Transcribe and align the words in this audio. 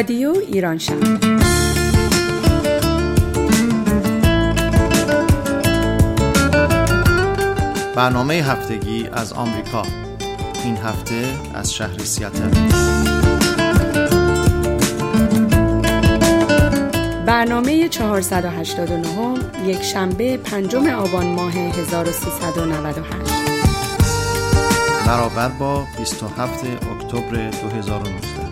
رادیو 0.00 0.34
ایران 0.52 0.78
شهر. 0.78 0.96
برنامه 7.96 8.34
هفتگی 8.34 9.08
از 9.12 9.32
آمریکا. 9.32 9.82
این 10.64 10.76
هفته 10.76 11.14
از 11.54 11.74
شهر 11.74 11.98
سیاتل. 11.98 12.50
برنامه 17.26 17.88
489 17.88 19.38
یک 19.66 19.82
شنبه 19.82 20.36
پنجم 20.36 20.86
آبان 20.86 21.26
ماه 21.26 21.52
1398 21.52 23.32
برابر 25.06 25.48
با 25.48 25.84
27 25.98 26.64
اکتبر 26.64 27.50
2019 27.50 28.49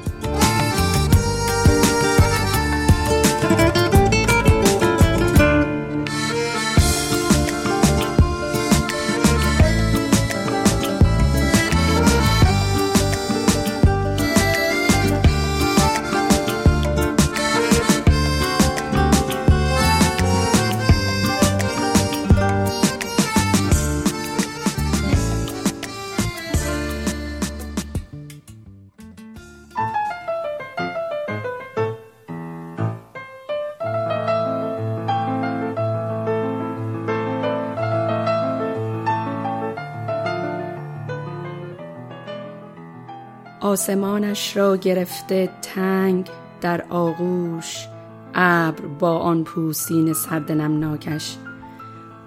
آسمانش 43.69 44.57
را 44.57 44.77
گرفته 44.77 45.51
تنگ 45.63 46.31
در 46.61 46.85
آغوش 46.91 47.87
ابر 48.35 48.87
با 48.87 49.19
آن 49.19 49.45
پوسین 49.45 50.13
سرد 50.13 50.53
نمناکش. 50.53 51.37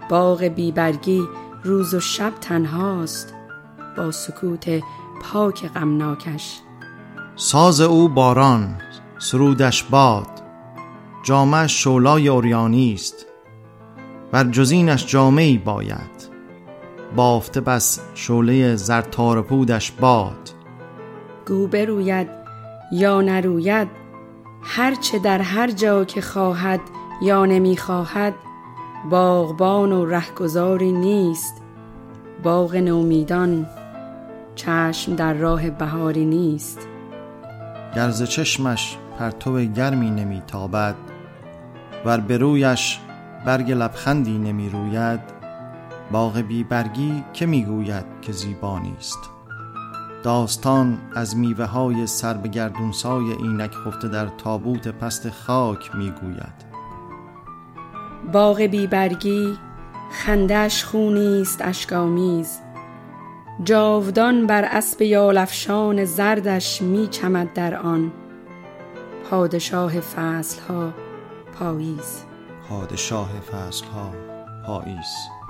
باغ 0.09 0.44
بیبرگی 0.44 1.22
روز 1.64 1.94
و 1.94 2.00
شب 2.00 2.33
تنهاست 2.42 3.33
با 3.98 4.11
سکوت 4.11 4.83
پاک 5.22 5.67
غمناکش. 5.67 6.59
ساز 7.36 7.81
او 7.81 8.09
باران 8.09 8.81
سرودش 9.17 9.83
باد 9.83 10.42
جامش 11.23 11.83
شولای 11.83 12.28
اوریانی 12.28 12.94
است. 12.94 13.26
بر 14.31 14.44
جزینش 14.44 15.05
جامعی 15.05 15.58
باید. 15.58 16.31
بافته 17.16 17.61
بس 17.61 18.00
شوله 18.14 18.76
زرتار 18.76 19.42
پودش 19.42 19.92
باد. 19.92 20.61
گو 21.52 21.68
بروید 21.68 22.28
یا 22.92 23.22
نروید 23.22 23.88
هرچه 24.64 25.20
در 25.20 25.42
هر 25.42 25.72
جا 25.72 26.06
که 26.06 26.22
خواهد 26.22 26.80
یا 27.22 27.45
نمی‌خواهد 27.45 28.34
باغبان 29.10 29.92
و 29.92 30.06
رهگذاری 30.06 30.92
نیست 30.92 31.61
باغ 32.44 32.76
نومیدان 32.76 33.66
چشم 34.56 35.16
در 35.16 35.34
راه 35.34 35.70
بهاری 35.70 36.26
نیست. 36.26 36.88
گرز 37.95 38.23
چشمش 38.23 38.98
پرتو 39.20 39.66
گرمی 39.66 40.11
نمیتابد 40.11 40.95
ور 42.06 42.20
به 42.20 42.38
رویش 42.38 43.00
برگ 43.45 43.72
لبخندی 43.72 44.38
نمی 44.38 44.70
روید 44.70 45.20
باغ 46.11 46.38
بی 46.38 46.64
برگی 46.64 47.23
که 47.34 47.45
می‌گوید 47.45 48.06
که 48.22 48.32
زیبا 48.32 48.80
نیست. 48.80 49.41
داستان 50.23 50.98
از 51.15 51.37
میوه 51.37 51.65
های 51.65 52.08
سر 52.08 52.33
به 52.33 52.49
گردونسای 52.49 53.32
اینک 53.32 53.71
خفته 53.71 54.08
در 54.08 54.27
تابوت 54.27 54.87
پست 54.87 55.30
خاک 55.30 55.95
می‌گوید. 55.95 56.71
باغ 58.33 58.61
بیبرگی 58.61 59.58
خندش 60.11 60.83
خونی 60.83 61.42
است 61.42 61.61
اشکامیز 61.61 62.60
جاودان 63.64 64.48
بر 64.48 64.64
اسب 64.64 65.02
یالفشان 65.02 66.05
زردش 66.05 66.81
میچمد 66.81 67.54
در 67.54 67.76
آن. 67.76 68.11
پادشاه 69.30 69.99
فصلها 69.99 70.93
پاییز. 71.60 72.23
پادشاه 72.70 73.30
فصلها 73.30 74.11
پاییز. 74.67 75.41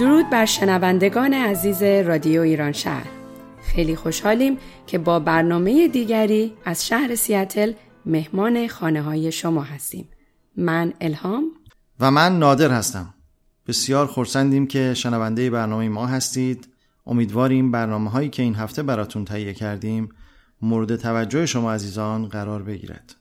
درود 0.00 0.30
بر 0.30 0.44
شنوندگان 0.44 1.34
عزیز 1.34 1.82
رادیو 1.82 2.40
ایران 2.40 2.72
شهر. 2.72 3.06
خیلی 3.62 3.96
خوشحالیم 3.96 4.58
که 4.86 4.98
با 4.98 5.20
برنامه 5.20 5.88
دیگری 5.88 6.52
از 6.64 6.86
شهر 6.86 7.14
سیاتل 7.14 7.72
مهمان 8.06 8.68
خانه 8.68 9.02
های 9.02 9.32
شما 9.32 9.62
هستیم. 9.62 10.08
من 10.56 10.92
الهام. 11.00 11.44
و 12.00 12.10
من 12.10 12.38
نادر 12.38 12.70
هستم. 12.70 13.14
بسیار 13.66 14.06
خورسندیم 14.06 14.66
که 14.66 14.94
شنونده 14.94 15.50
برنامه 15.50 15.88
ما 15.88 16.06
هستید. 16.06 16.68
امیدواریم 17.06 17.70
برنامه 17.70 18.10
هایی 18.10 18.28
که 18.28 18.42
این 18.42 18.54
هفته 18.54 18.82
براتون 18.82 19.24
تهیه 19.24 19.54
کردیم 19.54 20.08
مورد 20.62 20.96
توجه 20.96 21.46
شما 21.46 21.72
عزیزان 21.72 22.28
قرار 22.28 22.62
بگیرد. 22.62 23.16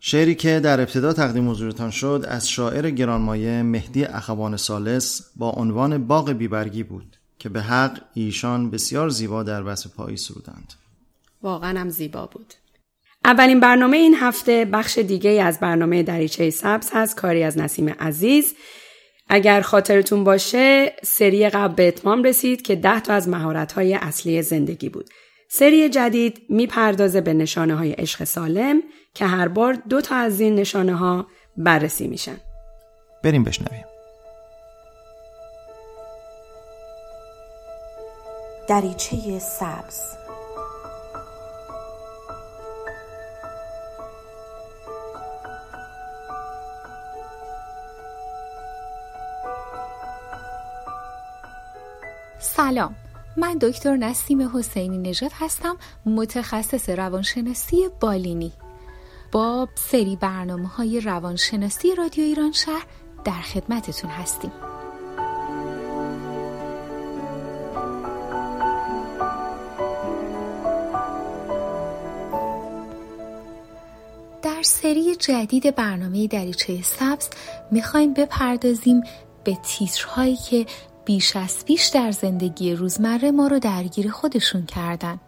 شعری 0.00 0.34
که 0.34 0.60
در 0.60 0.80
ابتدا 0.80 1.12
تقدیم 1.12 1.50
حضورتان 1.50 1.90
شد 1.90 2.24
از 2.28 2.48
شاعر 2.48 2.90
گرانمایه 2.90 3.62
مهدی 3.62 4.04
اخوان 4.04 4.56
سالس 4.56 5.22
با 5.36 5.50
عنوان 5.50 6.06
باغ 6.06 6.32
بیبرگی 6.32 6.82
بود 6.82 7.16
که 7.38 7.48
به 7.48 7.60
حق 7.60 8.00
ایشان 8.14 8.70
بسیار 8.70 9.08
زیبا 9.08 9.42
در 9.42 9.62
بس 9.62 9.88
پایی 9.88 10.16
سرودند. 10.16 10.72
واقعا 11.42 11.80
هم 11.80 11.88
زیبا 11.88 12.26
بود. 12.26 12.54
اولین 13.24 13.60
برنامه 13.60 13.96
این 13.96 14.14
هفته 14.14 14.64
بخش 14.64 14.98
دیگه 14.98 15.30
از 15.30 15.60
برنامه 15.60 16.02
دریچه 16.02 16.50
سبز 16.50 16.90
هست. 16.92 17.16
کاری 17.16 17.42
از 17.42 17.58
نسیم 17.58 17.88
عزیز. 17.88 18.54
اگر 19.28 19.60
خاطرتون 19.60 20.24
باشه 20.24 20.96
سری 21.02 21.48
قبل 21.48 21.74
به 21.74 21.88
اتمام 21.88 22.22
رسید 22.22 22.62
که 22.62 22.76
ده 22.76 23.00
تا 23.00 23.12
از 23.12 23.28
مهارت 23.28 23.72
های 23.72 23.94
اصلی 23.94 24.42
زندگی 24.42 24.88
بود. 24.88 25.10
سری 25.48 25.88
جدید 25.88 26.42
می‌پردازه 26.48 27.20
به 27.20 27.34
نشانه 27.34 27.74
های 27.74 27.92
عشق 27.92 28.24
سالم 28.24 28.82
که 29.14 29.26
هر 29.26 29.48
بار 29.48 29.72
دو 29.72 30.00
تا 30.00 30.14
از 30.16 30.40
این 30.40 30.54
نشانه 30.54 30.94
ها 30.94 31.26
بررسی 31.56 32.08
میشن. 32.08 32.36
بریم 33.22 33.44
بشنویم. 33.44 33.84
دریچه 38.68 39.38
سبز 39.38 40.00
سلام 52.38 52.94
من 53.38 53.58
دکتر 53.60 53.96
نسیم 53.96 54.56
حسینی 54.58 54.98
نژاد 54.98 55.30
هستم 55.34 55.76
متخصص 56.06 56.88
روانشناسی 56.88 57.88
بالینی. 58.00 58.52
با 59.32 59.68
سری 59.74 60.16
برنامه 60.16 60.68
های 60.68 61.00
روانشناسی 61.00 61.94
رادیو 61.94 62.24
ایران 62.24 62.52
شهر 62.52 62.86
در 63.24 63.40
خدمتتون 63.40 64.10
هستیم. 64.10 64.52
در 74.42 74.62
سری 74.62 75.16
جدید 75.16 75.74
برنامه 75.74 76.26
دریچه 76.26 76.82
سبز 76.82 77.28
می‌خوایم 77.70 78.14
بپردازیم 78.14 79.02
به 79.44 79.58
تیترهایی 79.62 80.36
که 80.36 80.66
بیش 81.06 81.36
از 81.36 81.64
بیش 81.66 81.86
در 81.86 82.12
زندگی 82.12 82.74
روزمره 82.74 83.30
ما 83.30 83.46
رو 83.46 83.58
درگیر 83.58 84.10
خودشون 84.10 84.66
کردن 84.66 85.20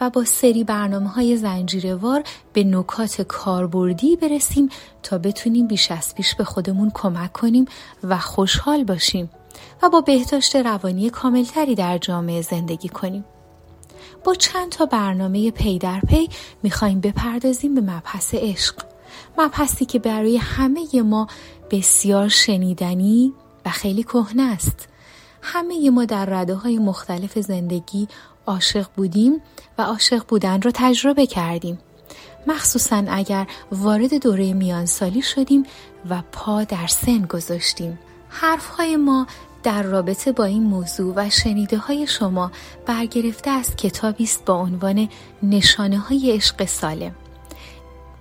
و 0.00 0.10
با 0.10 0.24
سری 0.24 0.64
برنامه 0.64 1.08
های 1.08 1.36
زنجیروار 1.36 2.24
به 2.52 2.64
نکات 2.64 3.22
کاربردی 3.22 4.16
برسیم 4.16 4.68
تا 5.02 5.18
بتونیم 5.18 5.66
بیش 5.66 5.90
از 5.90 6.14
بیش 6.16 6.34
به 6.34 6.44
خودمون 6.44 6.90
کمک 6.94 7.32
کنیم 7.32 7.64
و 8.04 8.18
خوشحال 8.18 8.84
باشیم 8.84 9.30
و 9.82 9.88
با 9.88 10.00
بهداشت 10.00 10.56
روانی 10.56 11.10
کاملتری 11.10 11.74
در 11.74 11.98
جامعه 11.98 12.42
زندگی 12.42 12.88
کنیم. 12.88 13.24
با 14.24 14.34
چند 14.34 14.68
تا 14.68 14.86
برنامه 14.86 15.50
پی 15.50 15.78
در 15.78 16.00
پی 16.00 16.28
می‌خوایم 16.62 17.00
بپردازیم 17.00 17.74
به 17.74 17.80
مبحث 17.80 18.34
عشق. 18.34 18.74
مبحثی 19.38 19.84
که 19.84 19.98
برای 19.98 20.36
همه 20.36 21.02
ما 21.02 21.26
بسیار 21.70 22.28
شنیدنی 22.28 23.32
و 23.66 23.70
خیلی 23.70 24.02
کهنه 24.02 24.42
است. 24.42 24.88
همه 25.44 25.90
ما 25.90 26.04
در 26.04 26.24
رده 26.24 26.54
های 26.54 26.78
مختلف 26.78 27.38
زندگی 27.38 28.08
عاشق 28.46 28.86
بودیم 28.96 29.42
و 29.78 29.82
عاشق 29.82 30.26
بودن 30.28 30.62
را 30.62 30.70
تجربه 30.74 31.26
کردیم. 31.26 31.78
مخصوصا 32.46 33.04
اگر 33.08 33.46
وارد 33.72 34.14
دوره 34.22 34.52
میانسالی 34.52 35.22
شدیم 35.22 35.62
و 36.10 36.22
پا 36.32 36.64
در 36.64 36.86
سن 36.86 37.22
گذاشتیم. 37.22 37.98
حرفهای 38.28 38.96
ما 38.96 39.26
در 39.62 39.82
رابطه 39.82 40.32
با 40.32 40.44
این 40.44 40.62
موضوع 40.62 41.14
و 41.16 41.30
شنیده 41.30 41.78
های 41.78 42.06
شما 42.06 42.52
برگرفته 42.86 43.50
از 43.50 43.76
کتابی 43.76 44.24
است 44.24 44.44
با 44.44 44.54
عنوان 44.54 45.08
نشانه 45.42 45.98
های 45.98 46.32
عشق 46.32 46.64
سالم 46.64 47.14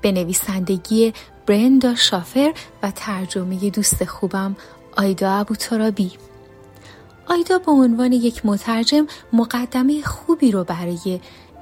به 0.02 0.12
نویسندگی 0.12 1.14
برندا 1.46 1.96
شافر 1.96 2.54
و 2.84 2.92
ترجمه 2.92 3.70
دوست 3.70 4.06
خوبم 4.06 4.56
آیدا 4.98 5.31
ابوترابی 5.31 6.12
آیدا 7.25 7.60
به 7.60 7.72
عنوان 7.72 8.12
یک 8.12 8.46
مترجم 8.46 9.08
مقدمه 9.34 10.02
خوبی 10.02 10.52
رو 10.52 10.64
برای 10.64 11.20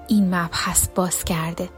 این 0.08 0.36
مبحث 0.36 0.88
باز 0.96 1.24
کرده 1.24 1.70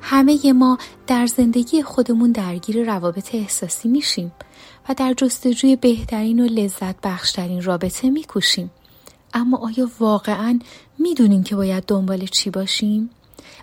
همه 0.00 0.52
ما 0.52 0.78
در 1.06 1.26
زندگی 1.26 1.82
خودمون 1.82 2.32
درگیر 2.32 2.84
روابط 2.84 3.34
احساسی 3.34 3.88
میشیم 3.88 4.32
و 4.88 4.94
در 4.94 5.14
جستجوی 5.16 5.76
بهترین 5.76 6.40
و 6.40 6.44
لذت 6.44 7.00
بخشترین 7.00 7.62
رابطه 7.62 8.10
میکوشیم 8.10 8.70
اما 9.34 9.56
آیا 9.56 9.90
واقعا 10.00 10.58
می‌دونیم 10.98 11.42
که 11.42 11.56
باید 11.56 11.84
دنبال 11.84 12.26
چی 12.26 12.50
باشیم؟ 12.50 13.10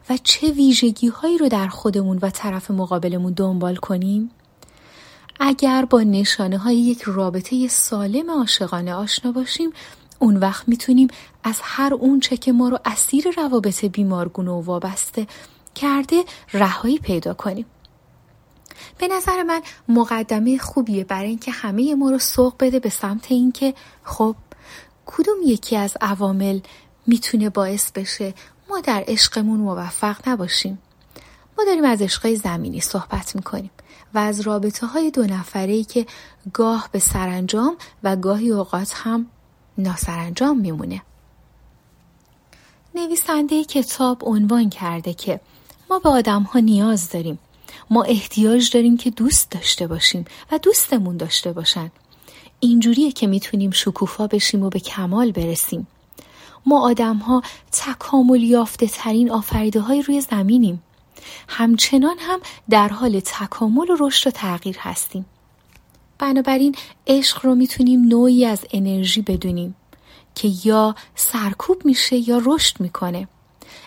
و 0.10 0.18
چه 0.24 0.52
ویژگی 0.52 1.08
هایی 1.08 1.38
رو 1.38 1.50
در 1.50 1.68
خودمون 1.68 2.20
و 2.22 2.30
طرف 2.30 2.72
مقابلمون 2.72 3.34
دنبال 3.34 3.76
کنیم؟ 3.76 4.32
اگر 5.44 5.86
با 5.86 6.02
نشانه 6.02 6.58
های 6.58 6.76
یک 6.76 7.02
رابطه 7.02 7.68
سالم 7.68 8.32
عاشقانه 8.32 8.94
آشنا 8.94 9.32
باشیم 9.32 9.70
اون 10.20 10.38
وقت 10.38 10.68
می‌تونیم 10.68 11.08
از 11.44 11.60
هر 11.64 11.94
اون 11.94 12.20
چه 12.20 12.38
که 12.38 12.52
ما 12.52 12.70
رو 12.70 12.80
اسیر 12.86 13.26
روابط 13.38 13.86
بیمارگونه 13.86 14.52
و 14.52 14.62
وابسته 14.62 15.28
کرده 15.76 16.24
رهایی 16.54 17.00
پیدا 17.00 17.34
کنیم. 17.34 17.66
به 18.98 19.08
نظر 19.08 19.44
من 19.44 19.62
مقدمه 19.88 20.58
خوبیه 20.58 21.04
برای 21.04 21.30
اینکه 21.30 21.52
همه 21.52 21.96
ما 21.96 22.10
رو 22.10 22.20
سوق 22.20 22.54
بده 22.60 22.80
به 22.80 22.90
سمت 22.90 23.32
اینکه 23.32 23.74
خب 24.04 24.36
کدوم 25.06 25.38
یکی 25.46 25.76
از 25.76 25.98
عوامل 26.02 26.60
می‌تونه 27.08 27.50
باعث 27.50 27.92
بشه 27.92 28.34
ما 28.70 28.80
در 28.80 29.04
عشقمون 29.08 29.60
موفق 29.60 30.30
نباشیم 30.30 30.80
ما 31.58 31.64
داریم 31.66 31.86
از 31.86 32.02
عشقای 32.02 32.36
زمینی 32.36 32.82
صحبت 32.82 33.36
می‌کنیم 33.36 33.72
و 34.14 34.18
از 34.18 34.42
رابطه 34.42 34.88
های 34.88 35.12
دو 35.12 35.24
نفره 35.24 35.84
که 35.84 36.06
گاه 36.54 36.90
به 36.92 37.00
سرانجام 37.00 37.78
و 38.04 38.16
گاهی 38.16 38.50
اوقات 38.52 38.94
هم 38.96 39.26
ناسرانجام 39.78 40.60
میمونه. 40.60 41.02
نویسنده 42.96 43.64
کتاب 43.64 44.22
عنوان 44.26 44.70
کرده 44.70 45.14
که 45.14 45.40
ما 45.90 46.00
به 46.00 46.10
آدم 46.10 46.44
ها 46.44 46.60
نیاز 46.60 47.10
داریم. 47.10 47.40
ما 47.90 48.04
احتیاج 48.04 48.72
داریم 48.74 48.98
که 48.98 49.10
دوست 49.10 49.52
داشته 49.52 49.88
باشیم 49.88 50.26
و 50.52 50.58
دوستمون 50.58 51.18
داشته 51.18 51.52
باشن. 51.54 51.92
اینجوریه 52.60 53.12
که 53.12 53.28
می‌تونیم 53.28 53.72
شکوفا 53.72 54.28
بشیم 54.28 54.64
و 54.64 54.70
به 54.70 54.80
کمال 54.80 55.32
برسیم. 55.32 55.88
ما 56.66 56.82
آدم 56.82 57.18
ها 57.18 57.42
تکامل 57.72 58.44
یافته 58.44 58.88
ترین 58.88 59.32
آفریده 59.32 59.80
های 59.80 60.02
روی 60.02 60.22
زمینیم. 60.22 60.84
همچنان 61.48 62.16
هم 62.20 62.40
در 62.70 62.88
حال 62.88 63.20
تکامل 63.20 63.90
و 63.90 63.98
رشد 64.00 64.28
و 64.28 64.32
تغییر 64.32 64.78
هستیم. 64.80 65.26
بنابراین 66.20 66.76
عشق 67.08 67.46
رو 67.46 67.56
می‌تونیم 67.56 68.08
نوعی 68.08 68.46
از 68.46 68.66
انرژی 68.74 69.22
بدونیم 69.22 69.76
که 70.36 70.52
یا 70.66 70.96
سرکوب 71.16 71.86
میشه 71.86 72.30
یا 72.30 72.42
رشد 72.46 72.80
می‌کنه. 72.80 73.28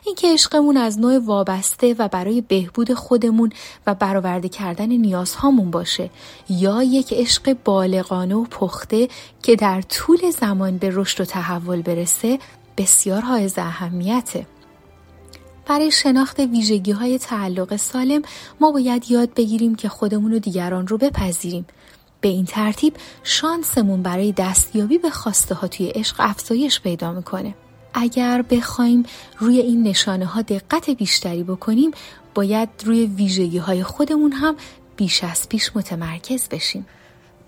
اینکه 0.07 0.33
عشقمون 0.33 0.77
از 0.77 0.99
نوع 0.99 1.19
وابسته 1.19 1.95
و 1.99 2.09
برای 2.09 2.41
بهبود 2.41 2.95
خودمون 2.95 3.53
و 3.87 3.95
برآورده 3.95 4.49
کردن 4.49 4.87
نیازهامون 4.87 5.71
باشه 5.71 6.11
یا 6.49 6.83
یک 6.83 7.13
عشق 7.13 7.57
بالغانه 7.65 8.35
و 8.35 8.45
پخته 8.45 9.09
که 9.43 9.57
در 9.57 9.83
طول 9.83 10.31
زمان 10.31 10.79
به 10.79 10.91
رشد 10.93 11.21
و 11.21 11.25
تحول 11.25 11.83
برسه 11.83 12.39
بسیار 12.77 13.21
حائز 13.21 13.59
اهمیته. 13.59 14.47
برای 15.67 15.91
شناخت 15.91 16.39
ویژگی 16.39 16.93
های 16.93 17.19
تعلق 17.19 17.77
سالم 17.77 18.23
ما 18.61 18.73
باید 18.73 19.11
یاد 19.11 19.35
بگیریم 19.35 19.75
که 19.75 19.89
خودمون 19.89 20.33
و 20.33 20.39
دیگران 20.39 20.87
رو 20.87 20.99
بپذیریم. 20.99 21.67
به 22.21 22.29
این 22.29 22.45
ترتیب 22.45 22.95
شانسمون 23.23 24.03
برای 24.03 24.33
دستیابی 24.33 24.99
به 24.99 25.11
خواسته 25.11 25.55
ها 25.55 25.69
توی 25.69 25.87
عشق 25.87 26.17
افزایش 26.19 26.81
پیدا 26.81 27.13
می‌کنه. 27.13 27.55
اگر 27.95 28.43
بخوایم 28.43 29.03
روی 29.39 29.61
این 29.61 29.83
نشانه 29.83 30.27
ها 30.27 30.43
دقت 30.43 30.91
بیشتری 30.91 31.43
بکنیم 31.43 31.91
باید 32.35 32.69
روی 32.85 33.07
ویژگی 33.07 33.59
های 33.59 33.83
خودمون 33.83 34.33
هم 34.33 34.57
بیش 34.97 35.25
از 35.25 35.49
پیش 35.49 35.71
متمرکز 35.75 36.49
بشیم. 36.49 36.87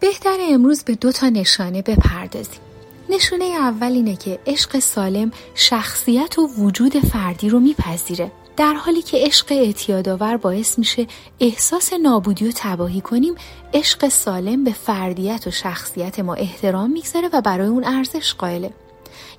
بهتر 0.01 0.37
امروز 0.51 0.85
به 0.85 0.95
دو 0.95 1.13
تا 1.13 1.29
نشانه 1.29 1.83
بپردازیم. 1.83 2.66
نشونه 3.11 3.45
اول 3.45 3.93
اینه 3.93 4.17
که 4.17 4.39
عشق 4.47 4.79
سالم 4.79 5.31
شخصیت 5.55 6.39
و 6.39 6.47
وجود 6.47 6.99
فردی 6.99 7.49
رو 7.49 7.61
میپذیره. 7.61 8.33
در 8.57 8.75
حالی 8.75 9.03
که 9.03 9.19
عشق 9.21 9.47
اعتیادآور 9.51 10.37
باعث 10.37 10.79
میشه 10.79 11.07
احساس 11.41 11.93
نابودی 11.93 12.49
و 12.49 12.53
تباهی 12.57 13.01
کنیم 13.01 13.35
عشق 13.75 14.09
سالم 14.09 14.65
به 14.65 14.73
فردیت 14.73 15.47
و 15.47 15.51
شخصیت 15.51 16.21
ما 16.21 16.35
احترام 16.35 16.91
می‌گذاره 16.91 17.29
و 17.33 17.41
برای 17.41 17.69
اون 17.69 17.85
ارزش 17.85 18.35
قائله. 18.35 18.71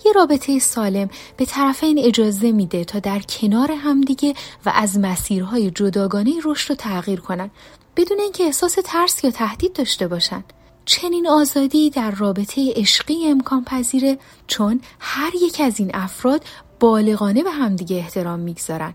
یه 0.06 0.12
رابطه 0.12 0.60
سالم 0.60 1.10
به 1.38 1.46
طرفین 1.46 2.00
اجازه 2.00 2.52
میده 2.52 2.86
تا 2.86 3.00
در 3.00 3.20
کنار 3.20 3.72
همدیگه 3.72 4.34
و 4.66 4.72
از 4.76 5.00
مسیرهای 5.00 5.72
جداگانه 5.72 6.34
رشد 6.46 6.72
و 6.72 6.76
تغییر 6.76 7.20
کنن 7.20 7.50
بدون 7.96 8.20
اینکه 8.20 8.44
احساس 8.44 8.78
ترس 8.84 9.24
یا 9.24 9.32
تهدید 9.32 9.74
داشته 9.74 10.08
باشن. 10.08 10.44
چنین 10.88 11.28
آزادی 11.28 11.90
در 11.90 12.12
رابطه 12.12 12.74
عشقی 12.76 13.28
امکان 13.28 13.64
پذیره 13.64 14.18
چون 14.48 14.82
هر 15.00 15.32
یک 15.42 15.62
از 15.62 15.80
این 15.80 15.92
افراد 15.94 16.44
بالغانه 16.80 17.44
به 17.44 17.52
همدیگه 17.52 17.96
احترام 17.96 18.40
می‌گذارن 18.40 18.94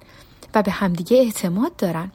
و 0.55 0.63
به 0.63 0.71
همدیگه 0.71 1.17
اعتماد 1.17 1.77
دارن. 1.77 2.11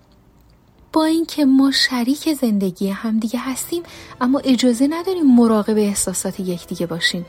با 0.93 1.05
اینکه 1.05 1.46
ما 1.46 1.72
شریک 1.72 2.34
زندگی 2.34 2.89
همدیگه 2.89 3.39
هستیم 3.39 3.84
اما 4.22 4.39
اجازه 4.39 4.88
نداریم 4.88 5.36
مراقب 5.36 5.77
احساسات 5.77 6.39
یکدیگه 6.39 6.86
باشیم. 6.86 7.25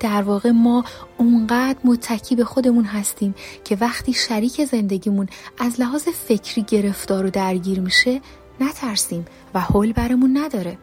در 0.00 0.22
واقع 0.22 0.50
ما 0.50 0.84
اونقدر 1.18 1.78
متکی 1.84 2.36
به 2.36 2.44
خودمون 2.44 2.84
هستیم 2.84 3.34
که 3.64 3.76
وقتی 3.80 4.12
شریک 4.12 4.64
زندگیمون 4.64 5.28
از 5.58 5.80
لحاظ 5.80 6.02
فکری 6.02 6.62
گرفتار 6.62 7.26
و 7.26 7.30
درگیر 7.30 7.80
میشه 7.80 8.20
نترسیم 8.60 9.24
و 9.54 9.60
حل 9.60 9.92
برمون 9.92 10.38
نداره. 10.38 10.78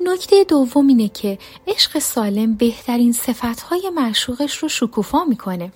نکته 0.00 0.44
دوم 0.44 0.86
اینه 0.86 1.08
که 1.08 1.38
عشق 1.66 1.98
سالم 1.98 2.54
بهترین 2.54 3.12
صفتهای 3.12 3.90
معشوقش 3.94 4.56
رو 4.56 4.68
شکوفا 4.68 5.24
می‌کنه. 5.24 5.72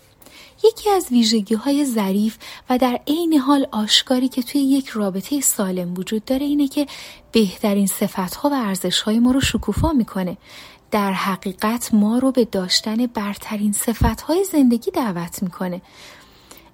یکی 0.65 0.91
از 0.91 1.07
ویژگی 1.11 1.55
های 1.55 1.85
ظریف 1.85 2.37
و 2.71 2.79
در 2.79 3.00
عین 3.07 3.39
حال 3.39 3.67
آشکاری 3.73 4.29
که 4.29 4.43
توی 4.43 4.61
یک 4.61 4.89
رابطه 4.89 5.41
سالم 5.41 5.95
وجود 5.95 6.25
داره 6.25 6.47
اینه 6.47 6.69
که 6.69 6.87
بهترین 7.33 7.87
صفتها 7.87 8.49
و 8.49 8.55
ارزشهای 8.55 9.19
ما 9.19 9.31
رو 9.31 9.41
شکوفا 9.41 9.93
می‌کنه. 9.93 10.37
در 10.91 11.12
حقیقت 11.12 11.95
ما 11.95 12.19
رو 12.19 12.33
به 12.33 12.45
داشتن 12.45 13.07
برترین 13.07 13.73
صفتهای 13.73 14.45
زندگی 14.45 14.91
دعوت 14.91 15.43
می‌کنه. 15.43 15.83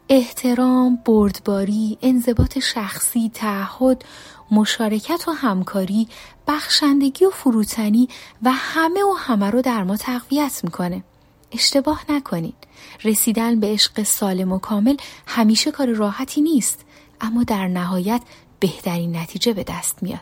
احترام، 0.09 0.99
بردباری، 1.05 1.99
انضباط 2.03 2.59
شخصی، 2.59 3.31
تعهد، 3.35 4.05
مشارکت 4.51 5.29
و 5.29 5.33
همکاری، 5.33 6.09
بخشندگی 6.47 7.25
و 7.25 7.31
فروتنی 7.31 8.09
و 8.43 8.51
همه 8.53 9.05
و 9.05 9.13
همه 9.19 9.51
رو 9.51 9.63
در 9.63 9.83
ما 9.85 9.97
تقویت 9.97 10.61
می‌کنه. 10.65 11.05
اشتباه 11.53 12.05
نکنید. 12.09 12.55
رسیدن 13.05 13.61
به 13.61 13.67
عشق 13.67 14.03
سالم 14.03 14.53
و 14.53 14.59
کامل 14.59 14.97
همیشه 15.27 15.71
کار 15.71 15.93
راحتی 15.93 16.41
نیست 16.41 16.85
اما 17.21 17.45
در 17.45 17.69
نهایت 17.69 18.23
بهترین 18.61 19.17
نتیجه 19.17 19.53
به 19.53 19.65
دست 19.65 20.03
میاد. 20.03 20.21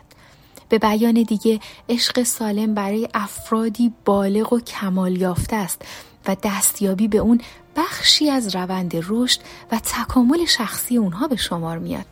به 0.69 0.79
بیان 0.79 1.13
دیگه 1.23 1.59
عشق 1.89 2.23
سالم 2.23 2.73
برای 2.73 3.09
افرادی 3.13 3.93
بالغ 4.05 4.53
و 4.53 4.59
کمال 4.59 5.21
یافته 5.21 5.55
است 5.55 5.81
و 6.27 6.35
دستیابی 6.43 7.07
به 7.07 7.17
اون 7.17 7.41
بخشی 7.75 8.29
از 8.29 8.55
روند 8.55 8.91
رشد 9.09 9.41
و 9.71 9.79
تکامل 9.79 10.45
شخصی 10.45 10.97
اونها 10.97 11.27
به 11.27 11.35
شمار 11.35 11.77
میاد. 11.77 12.05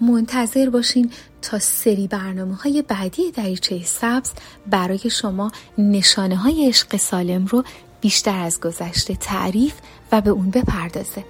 منتظر 0.00 0.70
باشین 0.70 1.10
تا 1.42 1.58
سری 1.58 2.08
برنامه 2.08 2.54
های 2.54 2.82
بعدی 2.82 3.30
دریچه 3.30 3.84
سبز 3.84 4.30
برای 4.66 5.10
شما 5.10 5.52
نشانه 5.78 6.36
های 6.36 6.68
عشق 6.68 6.96
سالم 6.96 7.46
رو 7.46 7.64
بیشتر 8.00 8.38
از 8.38 8.60
گذشته 8.60 9.14
تعریف 9.14 9.74
و 10.12 10.20
به 10.20 10.30
اون 10.30 10.50
بپردازه. 10.50 11.24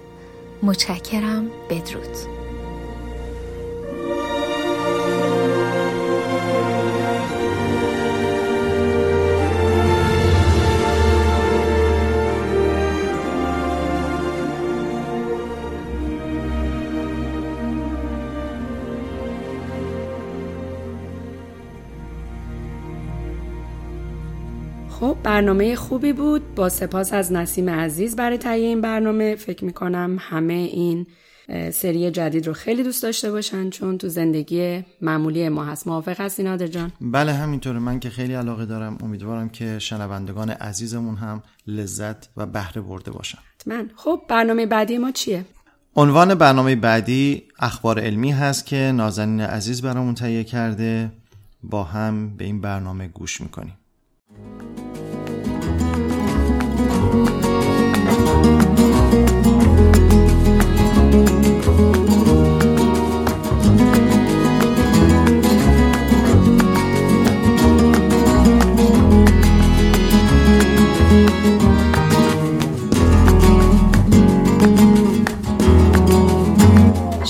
متشکرم 0.63 1.51
بدرود. 1.71 2.46
برنامه 25.37 25.76
خوبی 25.76 26.12
بود. 26.12 26.55
با 26.55 26.69
سپاس 26.69 27.12
از 27.12 27.33
نسیم 27.33 27.71
عزیز 27.71 28.16
برای 28.16 28.38
تهیه 28.38 28.66
این 28.66 28.81
برنامه. 28.81 29.35
فکر 29.35 29.64
می‌کنم 29.64 30.16
همه 30.21 30.52
این 30.52 31.07
سری 31.71 32.11
جدید 32.11 32.47
رو 32.47 32.52
خیلی 32.52 32.83
دوست 32.83 33.02
داشته 33.02 33.31
باشن 33.31 33.71
چون 33.71 33.99
تو 33.99 34.09
زندگی 34.09 34.85
معمولی 35.00 35.49
ما 35.49 35.64
هست. 35.64 35.87
موافق 35.87 36.21
هستی 36.21 36.43
نادر 36.43 36.66
جان؟ 36.66 36.93
بله 37.00 37.33
همینطوره. 37.33 37.78
من 37.78 38.00
که 38.00 38.11
خیلی 38.11 38.35
علاقه 38.35 38.66
دارم 38.66 38.99
امیدوارم 39.02 39.49
که 39.49 39.78
شنوندگان 39.78 40.50
عزیزمون 40.50 41.16
هم 41.16 41.43
لذت 41.66 42.28
و 42.37 42.47
بهره 42.47 42.83
برده 42.83 43.11
باشن. 43.11 43.38
من 43.66 43.90
خب 43.97 44.21
برنامه 44.28 44.66
بعدی 44.66 44.99
ما 44.99 45.11
چیه؟ 45.11 45.45
عنوان 45.97 46.35
برنامه 46.35 46.76
بعدی 46.76 47.43
اخبار 47.59 48.00
علمی 48.00 48.31
هست 48.31 48.66
که 48.66 48.76
نازنین 48.76 49.40
عزیز 49.40 49.83
برامون 49.83 50.14
تهیه 50.14 50.45
کرده. 50.45 51.12
با 51.62 51.85
هم 51.85 52.37
به 52.37 52.45
این 52.45 52.61
برنامه 52.61 53.09
گوش 53.09 53.40
می‌کنیم. 53.40 53.75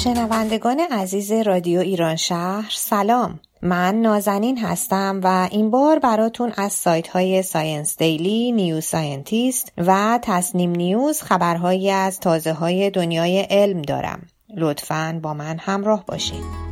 شنوندگان 0.06 0.80
عزیز 0.80 1.32
رادیو 1.32 1.80
ایران 1.80 2.16
شهر 2.16 2.70
سلام 2.70 3.40
من 3.62 3.94
نازنین 3.94 4.58
هستم 4.58 5.20
و 5.24 5.48
این 5.50 5.70
بار 5.70 5.98
براتون 5.98 6.52
از 6.56 6.72
سایت 6.72 7.08
های 7.08 7.42
Science 7.42 7.96
Daily، 7.96 8.52
New 8.52 8.80
Scientist 8.80 9.72
و 9.78 10.18
تسنیم 10.22 10.70
نیوز 10.70 11.22
خبرهایی 11.22 11.90
از 11.90 12.20
تازه 12.20 12.52
های 12.52 12.90
دنیای 12.90 13.40
علم 13.40 13.82
دارم. 13.82 14.26
لطفاً 14.56 15.20
با 15.22 15.34
من 15.34 15.58
همراه 15.58 16.04
باشید. 16.06 16.65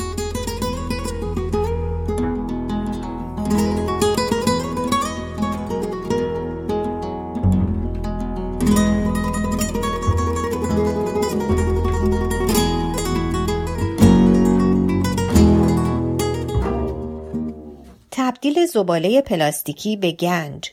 زباله 18.66 19.20
پلاستیکی 19.20 19.96
به 19.96 20.12
گنج 20.12 20.70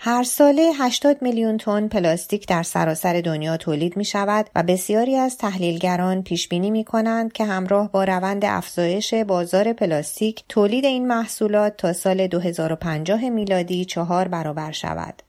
هر 0.00 0.22
ساله 0.22 0.70
80 0.78 1.22
میلیون 1.22 1.56
تن 1.56 1.88
پلاستیک 1.88 2.48
در 2.48 2.62
سراسر 2.62 3.20
دنیا 3.20 3.56
تولید 3.56 3.96
می 3.96 4.04
شود 4.04 4.50
و 4.54 4.62
بسیاری 4.62 5.16
از 5.16 5.38
تحلیلگران 5.38 6.22
پیش 6.22 6.48
بینی 6.48 6.70
می 6.70 6.84
کنند 6.84 7.32
که 7.32 7.44
همراه 7.44 7.92
با 7.92 8.04
روند 8.04 8.44
افزایش 8.44 9.14
بازار 9.14 9.72
پلاستیک 9.72 10.44
تولید 10.48 10.84
این 10.84 11.06
محصولات 11.06 11.76
تا 11.76 11.92
سال 11.92 12.26
2050 12.26 13.28
میلادی 13.30 13.84
چهار 13.84 14.28
برابر 14.28 14.72
شود. 14.72 15.22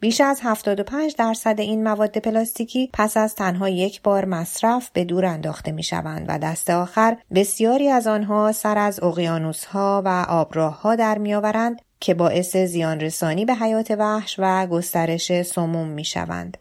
بیش 0.00 0.20
از 0.20 0.40
75 0.42 1.16
درصد 1.16 1.60
این 1.60 1.84
مواد 1.84 2.18
پلاستیکی 2.18 2.90
پس 2.92 3.16
از 3.16 3.34
تنها 3.34 3.68
یک 3.68 4.02
بار 4.02 4.24
مصرف 4.24 4.90
به 4.90 5.04
دور 5.04 5.24
انداخته 5.24 5.72
می 5.72 5.82
شوند 5.82 6.24
و 6.28 6.38
دست 6.38 6.70
آخر 6.70 7.16
بسیاری 7.34 7.88
از 7.88 8.06
آنها 8.06 8.52
سر 8.52 8.78
از 8.78 9.02
اقیانوس 9.02 9.64
ها 9.64 10.02
و 10.04 10.26
آبراه 10.28 10.80
ها 10.80 10.96
در 10.96 11.18
می 11.18 11.34
آورند 11.34 11.82
که 12.00 12.14
باعث 12.14 12.56
زیان 12.56 13.00
رسانی 13.00 13.44
به 13.44 13.54
حیات 13.54 13.90
وحش 13.90 14.36
و 14.38 14.66
گسترش 14.66 15.42
سموم 15.42 15.88
می 15.88 16.04
شوند. 16.04 16.58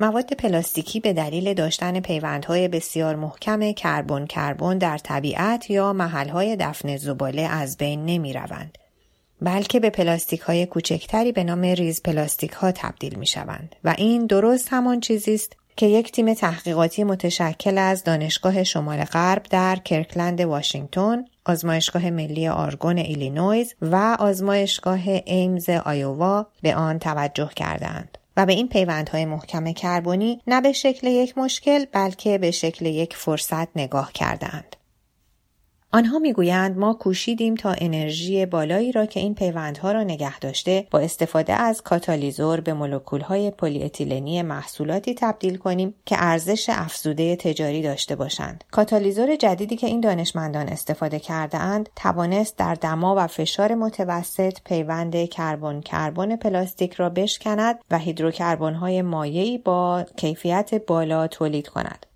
مواد 0.00 0.32
پلاستیکی 0.32 1.00
به 1.00 1.12
دلیل 1.12 1.54
داشتن 1.54 2.00
پیوندهای 2.00 2.68
بسیار 2.68 3.16
محکم 3.16 3.72
کربن 3.72 4.26
کربن 4.26 4.78
در 4.78 4.98
طبیعت 4.98 5.70
یا 5.70 5.92
محلهای 5.92 6.56
دفن 6.56 6.96
زباله 6.96 7.42
از 7.42 7.76
بین 7.76 8.04
نمی 8.04 8.32
روند. 8.32 8.78
بلکه 9.42 9.80
به 9.80 9.90
پلاستیک 9.90 10.40
های 10.40 10.66
کوچکتری 10.66 11.32
به 11.32 11.44
نام 11.44 11.62
ریز 11.62 12.02
پلاستیک 12.02 12.52
ها 12.52 12.72
تبدیل 12.72 13.18
می 13.18 13.26
شوند 13.26 13.76
و 13.84 13.94
این 13.98 14.26
درست 14.26 14.68
همان 14.70 15.00
چیزی 15.00 15.34
است 15.34 15.56
که 15.76 15.86
یک 15.86 16.12
تیم 16.12 16.34
تحقیقاتی 16.34 17.04
متشکل 17.04 17.78
از 17.78 18.04
دانشگاه 18.04 18.64
شمال 18.64 19.04
غرب 19.04 19.42
در 19.50 19.76
کرکلند 19.76 20.40
واشنگتن، 20.40 21.24
آزمایشگاه 21.44 22.10
ملی 22.10 22.48
آرگون 22.48 22.98
ایلینوی 22.98 23.74
و 23.82 24.16
آزمایشگاه 24.18 25.00
ایمز 25.24 25.68
آیووا 25.68 26.46
به 26.62 26.74
آن 26.74 26.98
توجه 26.98 27.50
کردند. 27.56 28.18
و 28.36 28.46
به 28.46 28.52
این 28.52 28.68
پیوندهای 28.68 29.24
محکم 29.24 29.72
کربنی 29.72 30.40
نه 30.46 30.60
به 30.60 30.72
شکل 30.72 31.06
یک 31.06 31.38
مشکل 31.38 31.84
بلکه 31.92 32.38
به 32.38 32.50
شکل 32.50 32.86
یک 32.86 33.16
فرصت 33.16 33.76
نگاه 33.76 34.12
کردند. 34.12 34.76
آنها 35.94 36.18
می‌گویند 36.18 36.78
ما 36.78 36.94
کوشیدیم 36.94 37.54
تا 37.54 37.74
انرژی 37.78 38.46
بالایی 38.46 38.92
را 38.92 39.06
که 39.06 39.20
این 39.20 39.34
پیوندها 39.34 39.92
را 39.92 40.02
نگه 40.02 40.38
داشته 40.38 40.86
با 40.90 40.98
استفاده 40.98 41.52
از 41.52 41.82
کاتالیزور 41.82 42.60
به 42.60 42.72
مولکولهای 42.72 43.50
پلی 43.50 43.82
اتیلنی 43.82 44.42
محصولاتی 44.42 45.14
تبدیل 45.14 45.56
کنیم 45.56 45.94
که 46.06 46.16
ارزش 46.18 46.70
افزوده 46.72 47.36
تجاری 47.36 47.82
داشته 47.82 48.16
باشند. 48.16 48.64
کاتالیزور 48.70 49.36
جدیدی 49.36 49.76
که 49.76 49.86
این 49.86 50.00
دانشمندان 50.00 50.68
استفاده 50.68 51.18
کرده 51.18 51.58
اند 51.58 51.88
توانست 51.96 52.56
در 52.56 52.74
دما 52.74 53.14
و 53.18 53.26
فشار 53.26 53.74
متوسط 53.74 54.58
پیوند 54.64 55.24
کربن 55.24 55.80
کربن 55.80 56.36
پلاستیک 56.36 56.94
را 56.94 57.08
بشکند 57.08 57.78
و 57.90 57.98
هیدروکربن‌های 57.98 59.02
مایعی 59.02 59.58
با 59.58 60.04
کیفیت 60.16 60.86
بالا 60.86 61.26
تولید 61.26 61.68
کند. 61.68 62.06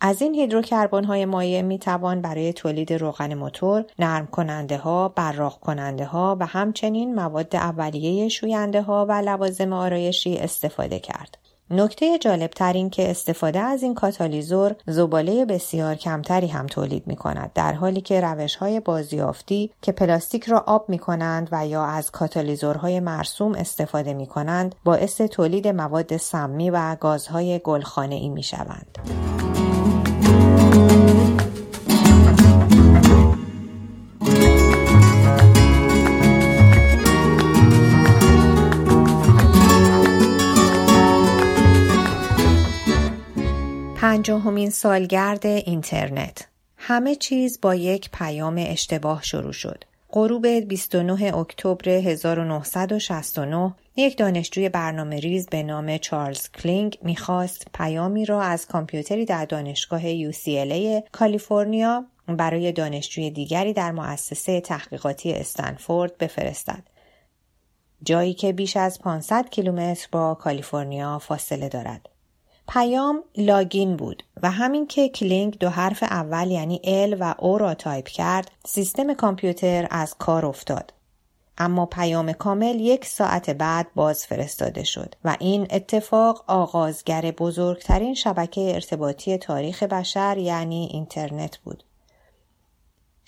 از 0.00 0.22
این 0.22 0.34
هیدروکربن 0.34 1.04
های 1.04 1.24
مایع 1.24 1.62
می 1.62 1.78
توان 1.78 2.20
برای 2.20 2.52
تولید 2.52 2.92
روغن 2.92 3.34
موتور، 3.34 3.84
نرم 3.98 4.26
کننده 4.26 4.76
ها، 4.78 5.08
براق 5.08 5.60
کننده 5.60 6.04
ها 6.04 6.36
و 6.40 6.46
همچنین 6.46 7.14
مواد 7.14 7.56
اولیه 7.56 8.28
شوینده 8.28 8.82
ها 8.82 9.06
و 9.08 9.12
لوازم 9.12 9.72
آرایشی 9.72 10.36
استفاده 10.36 10.98
کرد. 10.98 11.38
نکته 11.70 12.18
جالب 12.18 12.50
تر 12.50 12.72
این 12.72 12.90
که 12.90 13.10
استفاده 13.10 13.58
از 13.58 13.82
این 13.82 13.94
کاتالیزور 13.94 14.74
زباله 14.86 15.44
بسیار 15.44 15.94
کمتری 15.94 16.46
هم 16.46 16.66
تولید 16.66 17.06
می 17.06 17.16
کند 17.16 17.50
در 17.54 17.72
حالی 17.72 18.00
که 18.00 18.20
روش 18.20 18.56
های 18.56 18.80
بازیافتی 18.80 19.70
که 19.82 19.92
پلاستیک 19.92 20.44
را 20.44 20.64
آب 20.66 20.88
می 20.88 20.98
کنند 20.98 21.48
و 21.52 21.66
یا 21.66 21.84
از 21.84 22.10
کاتالیزورهای 22.10 23.00
مرسوم 23.00 23.54
استفاده 23.54 24.14
می 24.14 24.26
کنند 24.26 24.74
باعث 24.84 25.20
تولید 25.20 25.68
مواد 25.68 26.16
سمی 26.16 26.70
و 26.70 26.96
گازهای 27.00 27.60
گلخانه 27.64 28.14
ای 28.14 28.28
می 28.28 28.42
شوند. 28.42 28.98
پنجاهمین 44.56 44.70
سالگرد 44.70 45.46
اینترنت 45.46 46.48
همه 46.76 47.14
چیز 47.14 47.60
با 47.60 47.74
یک 47.74 48.10
پیام 48.10 48.54
اشتباه 48.58 49.22
شروع 49.22 49.52
شد. 49.52 49.84
غروب 50.10 50.46
29 50.46 51.36
اکتبر 51.36 51.88
1969 51.88 53.74
یک 53.96 54.18
دانشجوی 54.18 54.68
برنامه 54.68 55.20
ریز 55.20 55.46
به 55.46 55.62
نام 55.62 55.98
چارلز 55.98 56.48
کلاین 56.50 56.98
می‌خواست 57.02 57.66
پیامی 57.74 58.24
را 58.24 58.42
از 58.42 58.66
کامپیوتری 58.66 59.24
در 59.24 59.44
دانشگاه 59.44 60.30
UCLA 60.30 61.10
کالیفرنیا 61.12 62.04
برای 62.26 62.72
دانشجوی 62.72 63.30
دیگری 63.30 63.72
در 63.72 63.92
مؤسسه 63.92 64.60
تحقیقاتی 64.60 65.32
استنفورد 65.32 66.18
بفرستد. 66.18 66.82
جایی 68.02 68.34
که 68.34 68.52
بیش 68.52 68.76
از 68.76 68.98
500 68.98 69.48
کیلومتر 69.50 70.08
با 70.12 70.34
کالیفرنیا 70.34 71.18
فاصله 71.18 71.68
دارد. 71.68 72.15
پیام 72.68 73.22
login 73.36 73.96
بود 73.96 74.22
و 74.42 74.50
همین 74.50 74.86
که 74.86 75.08
کلاین 75.08 75.58
دو 75.58 75.68
حرف 75.68 76.02
اول 76.02 76.50
یعنی 76.50 76.80
L 76.84 77.16
و 77.20 77.34
O 77.38 77.58
را 77.58 77.74
تایپ 77.74 78.08
کرد 78.08 78.50
سیستم 78.66 79.14
کامپیوتر 79.14 79.86
از 79.90 80.14
کار 80.18 80.46
افتاد. 80.46 80.92
اما 81.58 81.86
پیام 81.86 82.32
کامل 82.32 82.80
یک 82.80 83.04
ساعت 83.04 83.50
بعد 83.50 83.86
باز 83.94 84.26
فرستاده 84.26 84.84
شد 84.84 85.14
و 85.24 85.36
این 85.40 85.66
اتفاق 85.70 86.44
آغازگر 86.46 87.30
بزرگترین 87.30 88.14
شبکه 88.14 88.74
ارتباطی 88.74 89.38
تاریخ 89.38 89.82
بشر 89.82 90.38
یعنی 90.38 90.88
اینترنت 90.92 91.56
بود. 91.56 91.84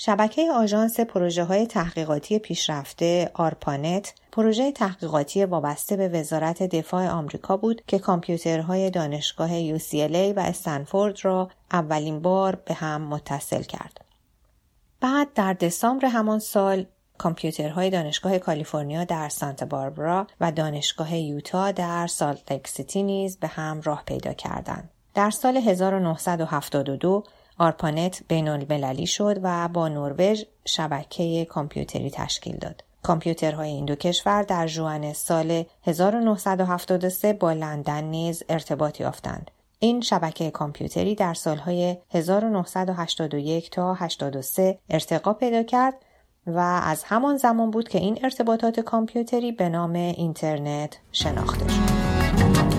شبکه 0.01 0.53
آژانس 0.53 1.01
پروژه 1.01 1.45
های 1.45 1.67
تحقیقاتی 1.67 2.39
پیشرفته 2.39 3.31
آرپانت 3.35 4.15
پروژه 4.33 4.73
تحقیقاتی 4.73 5.45
وابسته 5.45 5.97
به 5.97 6.09
وزارت 6.09 6.63
دفاع 6.63 7.09
آمریکا 7.09 7.57
بود 7.57 7.83
که 7.87 7.99
کامپیوترهای 7.99 8.91
دانشگاه 8.91 9.79
UCLA 9.79 10.37
و 10.37 10.41
استنفورد 10.41 11.25
را 11.25 11.51
اولین 11.73 12.21
بار 12.23 12.55
به 12.55 12.75
هم 12.75 13.03
متصل 13.03 13.63
کرد. 13.63 14.05
بعد 15.01 15.29
در 15.35 15.53
دسامبر 15.53 16.09
همان 16.09 16.39
سال 16.39 16.87
کامپیوترهای 17.19 17.91
دانشگاه 17.91 18.39
کالیفرنیا 18.39 19.05
در 19.05 19.29
سانتا 19.29 19.67
باربرا 19.67 20.27
و 20.41 20.53
دانشگاه 20.53 21.17
یوتا 21.17 21.73
در 21.73 22.07
سالت 22.07 22.97
نیز 22.97 23.37
به 23.37 23.47
هم 23.47 23.81
راه 23.81 24.03
پیدا 24.07 24.33
کردند. 24.33 24.91
در 25.15 25.31
سال 25.31 25.57
1972 25.57 27.25
آرپانت 27.59 28.23
بین 28.29 28.49
المللی 28.49 29.07
شد 29.07 29.41
و 29.43 29.69
با 29.69 29.89
نروژ 29.89 30.43
شبکه 30.65 31.45
کامپیوتری 31.45 32.11
تشکیل 32.11 32.57
داد. 32.57 32.85
کامپیوترهای 33.03 33.71
این 33.71 33.85
دو 33.85 33.95
کشور 33.95 34.43
در 34.43 34.67
ژوئن 34.67 35.13
سال 35.13 35.65
1973 35.85 37.33
با 37.33 37.53
لندن 37.53 38.05
نیز 38.05 38.43
ارتباط 38.49 39.01
یافتند. 39.01 39.51
این 39.79 40.01
شبکه 40.01 40.51
کامپیوتری 40.51 41.15
در 41.15 41.35
سالهای 41.35 41.97
1981 42.11 43.71
تا 43.71 43.95
83 43.95 44.79
ارتقا 44.91 45.33
پیدا 45.33 45.63
کرد 45.63 45.95
و 46.47 46.59
از 46.85 47.05
همان 47.05 47.37
زمان 47.37 47.71
بود 47.71 47.89
که 47.89 47.99
این 47.99 48.19
ارتباطات 48.23 48.81
کامپیوتری 48.81 49.53
به 49.53 49.69
نام 49.69 49.93
اینترنت 49.93 50.99
شناخته 51.13 51.69
شد. 51.69 52.78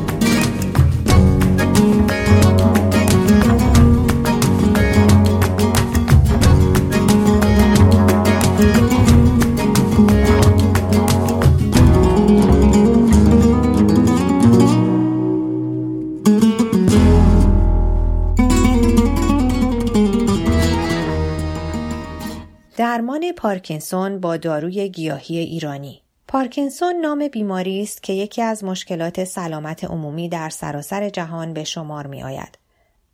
درمان 22.89 23.31
پارکینسون 23.31 24.19
با 24.19 24.37
داروی 24.37 24.89
گیاهی 24.89 25.37
ایرانی 25.37 26.01
پارکینسون 26.27 26.95
نام 26.95 27.27
بیماری 27.27 27.81
است 27.81 28.03
که 28.03 28.13
یکی 28.13 28.41
از 28.41 28.63
مشکلات 28.63 29.23
سلامت 29.23 29.83
عمومی 29.83 30.29
در 30.29 30.49
سراسر 30.49 31.09
جهان 31.09 31.53
به 31.53 31.63
شمار 31.63 32.07
می 32.07 32.23
آید. 32.23 32.57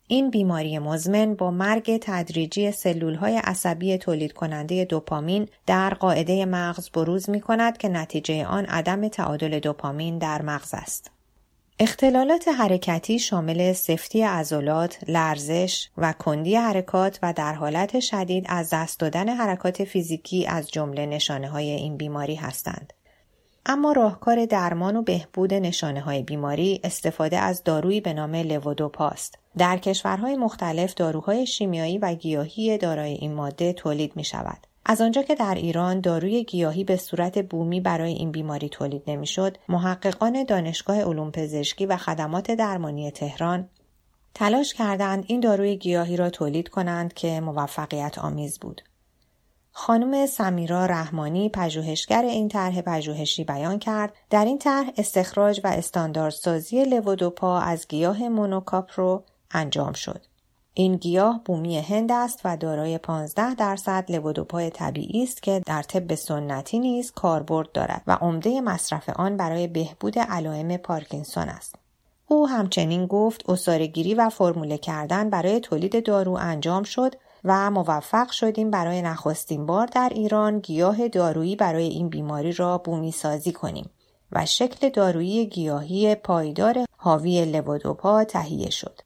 این 0.07 0.29
بیماری 0.29 0.79
مزمن 0.79 1.35
با 1.35 1.51
مرگ 1.51 1.97
تدریجی 2.01 2.71
سلول 2.71 3.15
های 3.15 3.37
عصبی 3.37 3.97
تولید 3.97 4.33
کننده 4.33 4.85
دوپامین 4.85 5.47
در 5.65 5.93
قاعده 5.93 6.45
مغز 6.45 6.89
بروز 6.89 7.29
می 7.29 7.41
کند 7.41 7.77
که 7.77 7.89
نتیجه 7.89 8.45
آن 8.45 8.65
عدم 8.65 9.07
تعادل 9.07 9.59
دوپامین 9.59 10.17
در 10.17 10.41
مغز 10.41 10.73
است. 10.73 11.14
اختلالات 11.79 12.47
حرکتی 12.47 13.19
شامل 13.19 13.73
سفتی 13.73 14.21
عضلات، 14.21 14.99
لرزش 15.07 15.89
و 15.97 16.13
کندی 16.13 16.55
حرکات 16.55 17.19
و 17.23 17.33
در 17.33 17.53
حالت 17.53 17.99
شدید 17.99 18.45
از 18.49 18.69
دست 18.73 18.99
دادن 18.99 19.29
حرکات 19.29 19.83
فیزیکی 19.83 20.47
از 20.47 20.71
جمله 20.71 21.05
نشانه 21.05 21.49
های 21.49 21.69
این 21.69 21.97
بیماری 21.97 22.35
هستند. 22.35 22.93
اما 23.65 23.91
راهکار 23.91 24.45
درمان 24.45 24.95
و 24.95 25.01
بهبود 25.01 25.53
نشانه 25.53 26.01
های 26.01 26.23
بیماری 26.23 26.79
استفاده 26.83 27.37
از 27.37 27.63
دارویی 27.63 28.01
به 28.01 28.13
نام 28.13 28.35
لوودوپاست. 28.35 29.39
در 29.57 29.77
کشورهای 29.77 30.35
مختلف 30.35 30.93
داروهای 30.93 31.45
شیمیایی 31.45 31.97
و 31.97 32.13
گیاهی 32.13 32.77
دارای 32.77 33.13
این 33.13 33.33
ماده 33.33 33.73
تولید 33.73 34.15
می 34.15 34.23
شود. 34.23 34.67
از 34.85 35.01
آنجا 35.01 35.21
که 35.21 35.35
در 35.35 35.55
ایران 35.55 35.99
داروی 35.99 36.43
گیاهی 36.43 36.83
به 36.83 36.97
صورت 36.97 37.45
بومی 37.45 37.81
برای 37.81 38.13
این 38.13 38.31
بیماری 38.31 38.69
تولید 38.69 39.03
نمی‌شد، 39.07 39.57
محققان 39.69 40.43
دانشگاه 40.43 41.01
علوم 41.01 41.31
پزشکی 41.31 41.85
و 41.85 41.97
خدمات 41.97 42.51
درمانی 42.51 43.11
تهران 43.11 43.69
تلاش 44.33 44.73
کردند 44.73 45.23
این 45.27 45.39
داروی 45.39 45.77
گیاهی 45.77 46.17
را 46.17 46.29
تولید 46.29 46.69
کنند 46.69 47.13
که 47.13 47.39
موفقیت 47.39 48.17
آمیز 48.17 48.59
بود. 48.59 48.81
خانم 49.71 50.25
سمیرا 50.25 50.85
رحمانی 50.85 51.49
پژوهشگر 51.49 52.21
این 52.21 52.47
طرح 52.47 52.81
پژوهشی 52.81 53.43
بیان 53.43 53.79
کرد 53.79 54.13
در 54.29 54.45
این 54.45 54.57
طرح 54.57 54.91
استخراج 54.97 55.61
و 55.63 55.67
استانداردسازی 55.67 56.85
لوودوپا 56.85 57.59
از 57.59 57.87
گیاه 57.87 58.29
مونوکاپرو 58.29 59.23
انجام 59.51 59.93
شد. 59.93 60.25
این 60.77 60.95
گیاه 60.95 61.41
بومی 61.45 61.79
هند 61.79 62.11
است 62.11 62.41
و 62.45 62.57
دارای 62.57 62.97
15 62.97 63.55
درصد 63.55 64.11
لوودوپای 64.11 64.69
طبیعی 64.69 65.23
است 65.23 65.43
که 65.43 65.61
در 65.65 65.81
طب 65.81 66.15
سنتی 66.15 66.79
نیز 66.79 67.11
کاربرد 67.11 67.71
دارد 67.71 68.01
و 68.07 68.17
عمده 68.21 68.61
مصرف 68.61 69.09
آن 69.09 69.37
برای 69.37 69.67
بهبود 69.67 70.19
علائم 70.19 70.77
پارکینسون 70.77 71.49
است. 71.49 71.75
او 72.27 72.47
همچنین 72.47 73.05
گفت 73.05 73.49
اصارگیری 73.49 74.13
و 74.13 74.29
فرموله 74.29 74.77
کردن 74.77 75.29
برای 75.29 75.59
تولید 75.59 76.05
دارو 76.05 76.31
انجام 76.31 76.83
شد 76.83 77.15
و 77.43 77.71
موفق 77.71 78.31
شدیم 78.31 78.71
برای 78.71 79.01
نخستین 79.01 79.65
بار 79.65 79.87
در 79.87 80.11
ایران 80.15 80.59
گیاه 80.59 81.07
دارویی 81.07 81.55
برای 81.55 81.87
این 81.87 82.09
بیماری 82.09 82.51
را 82.51 82.77
بومی 82.77 83.11
سازی 83.11 83.51
کنیم 83.51 83.89
و 84.31 84.45
شکل 84.45 84.89
دارویی 84.89 85.45
گیاهی 85.45 86.15
پایدار 86.15 86.85
حاوی 86.97 87.45
لوودوپا 87.45 88.23
تهیه 88.23 88.69
شد. 88.69 89.04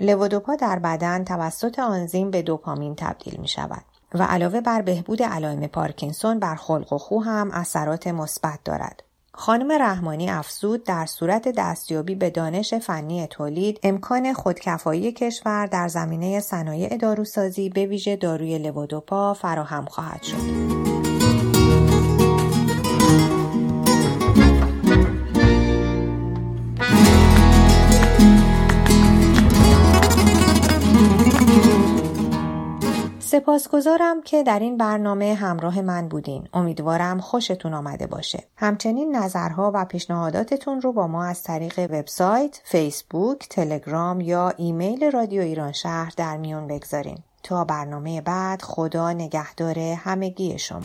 لوودوپا 0.00 0.56
در 0.56 0.78
بدن 0.78 1.24
توسط 1.24 1.78
آنزیم 1.78 2.30
به 2.30 2.42
دوپامین 2.42 2.94
تبدیل 2.94 3.36
می 3.40 3.48
شود 3.48 3.84
و 4.14 4.22
علاوه 4.22 4.60
بر 4.60 4.82
بهبود 4.82 5.22
علائم 5.22 5.66
پارکینسون 5.66 6.38
بر 6.38 6.54
خلق 6.54 6.92
و 6.92 6.98
خو 6.98 7.20
هم 7.20 7.50
اثرات 7.52 8.06
مثبت 8.06 8.58
دارد. 8.64 9.02
خانم 9.32 9.72
رحمانی 9.72 10.30
افزود 10.30 10.84
در 10.84 11.06
صورت 11.06 11.48
دستیابی 11.56 12.14
به 12.14 12.30
دانش 12.30 12.74
فنی 12.74 13.26
تولید 13.26 13.80
امکان 13.82 14.32
خودکفایی 14.32 15.12
کشور 15.12 15.66
در 15.66 15.88
زمینه 15.88 16.40
صنایع 16.40 16.96
داروسازی 16.96 17.68
به 17.68 17.86
ویژه 17.86 18.16
داروی 18.16 18.58
لوودوپا 18.58 19.34
فراهم 19.34 19.84
خواهد 19.84 20.22
شد. 20.22 20.89
سپاسگزارم 33.30 34.22
که 34.22 34.42
در 34.42 34.58
این 34.58 34.76
برنامه 34.76 35.34
همراه 35.34 35.80
من 35.80 36.08
بودین. 36.08 36.48
امیدوارم 36.54 37.20
خوشتون 37.20 37.74
آمده 37.74 38.06
باشه. 38.06 38.44
همچنین 38.56 39.16
نظرها 39.16 39.70
و 39.74 39.84
پیشنهاداتتون 39.84 40.80
رو 40.80 40.92
با 40.92 41.06
ما 41.06 41.24
از 41.24 41.42
طریق 41.42 41.78
وبسایت، 41.78 42.60
فیسبوک، 42.64 43.48
تلگرام 43.48 44.20
یا 44.20 44.52
ایمیل 44.56 45.10
رادیو 45.10 45.42
ایران 45.42 45.72
شهر 45.72 46.12
در 46.16 46.36
میون 46.36 46.66
بگذارین. 46.66 47.18
تا 47.42 47.64
برنامه 47.64 48.20
بعد 48.20 48.62
خدا 48.62 49.12
نگهدار 49.12 49.78
همگی 49.78 50.58
شما. 50.58 50.80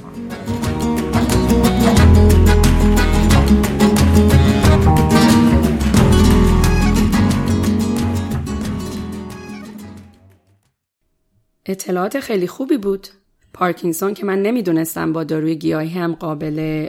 اطلاعات 11.65 12.19
خیلی 12.19 12.47
خوبی 12.47 12.78
بود. 12.78 13.08
پارکینسون 13.54 14.13
که 14.13 14.25
من 14.25 14.41
نمی‌دونستم 14.41 15.13
با 15.13 15.23
داروی 15.23 15.56
گیاهی 15.56 15.89
هم 15.89 16.15
قابل 16.15 16.88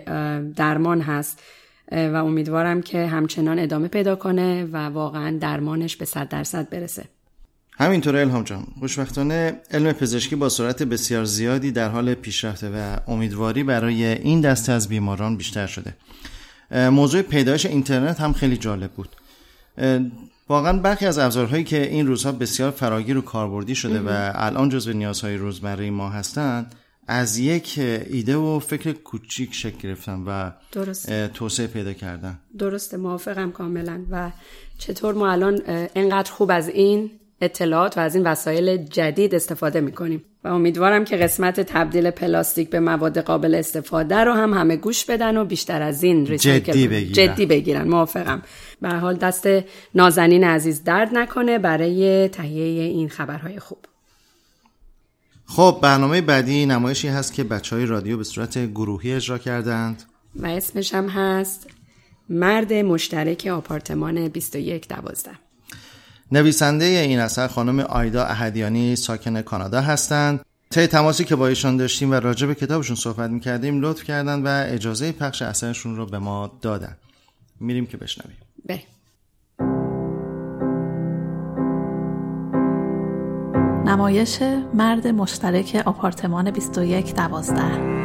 درمان 0.56 1.00
هست 1.00 1.42
و 1.92 2.14
امیدوارم 2.14 2.82
که 2.82 3.06
همچنان 3.06 3.58
ادامه 3.58 3.88
پیدا 3.88 4.16
کنه 4.16 4.64
و 4.64 4.76
واقعا 4.76 5.38
درمانش 5.40 5.96
به 5.96 6.04
صد 6.04 6.28
درصد 6.28 6.70
برسه. 6.70 7.04
همینطور 7.78 8.16
الهام 8.16 8.42
جان. 8.42 8.66
خوشبختانه 8.78 9.60
علم 9.70 9.92
پزشکی 9.92 10.36
با 10.36 10.48
سرعت 10.48 10.82
بسیار 10.82 11.24
زیادی 11.24 11.72
در 11.72 11.88
حال 11.88 12.14
پیشرفته 12.14 12.70
و 12.70 12.96
امیدواری 13.08 13.64
برای 13.64 14.04
این 14.04 14.40
دسته 14.40 14.72
از 14.72 14.88
بیماران 14.88 15.36
بیشتر 15.36 15.66
شده. 15.66 15.94
موضوع 16.90 17.22
پیدایش 17.22 17.66
اینترنت 17.66 18.20
هم 18.20 18.32
خیلی 18.32 18.56
جالب 18.56 18.90
بود. 18.90 19.08
واقعا 20.48 20.78
برخی 20.78 21.06
از 21.06 21.18
ابزارهایی 21.18 21.64
که 21.64 21.90
این 21.90 22.06
روزها 22.06 22.32
بسیار 22.32 22.70
فراگیر 22.70 23.18
و 23.18 23.20
کاربردی 23.20 23.74
شده 23.74 24.00
و 24.00 24.30
الان 24.34 24.68
جزو 24.68 24.92
نیازهای 24.92 25.36
روزمره 25.36 25.90
ما 25.90 26.08
هستند 26.08 26.74
از 27.08 27.38
یک 27.38 27.74
ایده 28.10 28.36
و 28.36 28.58
فکر 28.58 28.92
کوچیک 28.92 29.54
شکل 29.54 29.78
گرفتن 29.78 30.24
و. 30.26 30.50
توسعه 31.34 31.66
پیدا 31.66 31.92
کردن. 31.92 32.38
درسته 32.58 32.96
موافقم 32.96 33.50
کاملا. 33.50 34.00
و 34.10 34.30
چطور 34.78 35.14
ما 35.14 35.30
الان 35.32 35.60
انقدر 35.94 36.32
خوب 36.32 36.50
از 36.50 36.68
این 36.68 37.10
اطلاعات 37.40 37.98
و 37.98 38.00
از 38.00 38.14
این 38.14 38.26
وسایل 38.26 38.76
جدید 38.76 39.34
استفاده 39.34 39.80
می‌کنیم؟ 39.80 40.24
و 40.44 40.48
امیدوارم 40.48 41.04
که 41.04 41.16
قسمت 41.16 41.60
تبدیل 41.60 42.10
پلاستیک 42.10 42.70
به 42.70 42.80
مواد 42.80 43.18
قابل 43.18 43.54
استفاده 43.54 44.16
رو 44.16 44.32
هم 44.32 44.54
همه 44.54 44.76
گوش 44.76 45.04
بدن 45.04 45.36
و 45.36 45.44
بیشتر 45.44 45.82
از 45.82 46.02
این 46.02 46.24
جدی 46.36 46.88
بگیرن, 46.88 47.12
جدی 47.12 47.46
بگیرن. 47.46 47.88
موافقم. 47.88 48.42
به 48.80 48.88
حال 48.88 49.16
دست 49.16 49.48
نازنین 49.94 50.44
عزیز 50.44 50.84
درد 50.84 51.08
نکنه 51.12 51.58
برای 51.58 52.28
تهیه 52.28 52.82
این 52.82 53.08
خبرهای 53.08 53.60
خوب. 53.60 53.78
خب 55.46 55.78
برنامه 55.82 56.20
بعدی 56.20 56.66
نمایشی 56.66 57.08
هست 57.08 57.34
که 57.34 57.44
بچه 57.44 57.76
های 57.76 57.86
رادیو 57.86 58.16
به 58.16 58.24
صورت 58.24 58.58
گروهی 58.58 59.12
اجرا 59.12 59.38
کردند. 59.38 60.02
و 60.36 60.46
اسمش 60.46 60.94
هم 60.94 61.08
هست 61.08 61.66
مرد 62.28 62.72
مشترک 62.72 63.46
آپارتمان 63.46 64.28
21 64.28 64.88
دوازده. 64.88 65.30
نویسنده 66.32 66.84
این 66.84 67.18
اثر 67.18 67.48
خانم 67.48 67.80
آیدا 67.80 68.24
اهدیانی 68.24 68.96
ساکن 68.96 69.42
کانادا 69.42 69.80
هستند. 69.80 70.40
طی 70.70 70.86
تماسی 70.86 71.24
که 71.24 71.36
با 71.36 71.48
ایشان 71.48 71.76
داشتیم 71.76 72.10
و 72.10 72.14
راجع 72.14 72.46
به 72.46 72.54
کتابشون 72.54 72.96
صحبت 72.96 73.30
می‌کردیم 73.30 73.80
لطف 73.80 74.04
کردن 74.04 74.42
و 74.42 74.64
اجازه 74.68 75.12
پخش 75.12 75.42
اثرشون 75.42 75.96
رو 75.96 76.06
به 76.06 76.18
ما 76.18 76.58
دادن. 76.62 76.96
میریم 77.60 77.86
که 77.86 77.96
بشنویم. 77.96 78.36
بریم 78.66 78.86
نمایش 83.86 84.42
مرد 84.74 85.08
مشترک 85.08 85.82
آپارتمان 85.86 86.50
21 86.50 87.14
دوازده. 87.14 87.96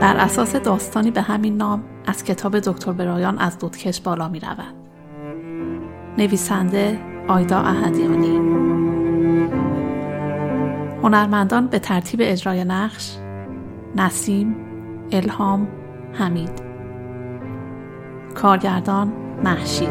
بر 0.00 0.16
اساس 0.16 0.56
داستانی 0.56 1.10
به 1.10 1.20
همین 1.22 1.56
نام 1.56 1.84
از 2.06 2.24
کتاب 2.24 2.58
دکتر 2.58 2.92
برایان 2.92 3.38
از 3.38 3.58
دودکش 3.58 4.00
بالا 4.00 4.28
می 4.28 4.40
رود. 4.40 4.74
نویسنده 6.18 6.98
آیدا 7.28 7.58
احدیانی. 7.58 8.36
هنرمندان 11.02 11.66
به 11.66 11.78
ترتیب 11.78 12.20
اجرای 12.22 12.64
نقش 12.64 13.16
نسیم، 13.96 14.56
الهام، 15.12 15.68
حمید. 16.12 16.69
کارگردان 18.34 19.08
محشید. 19.44 19.88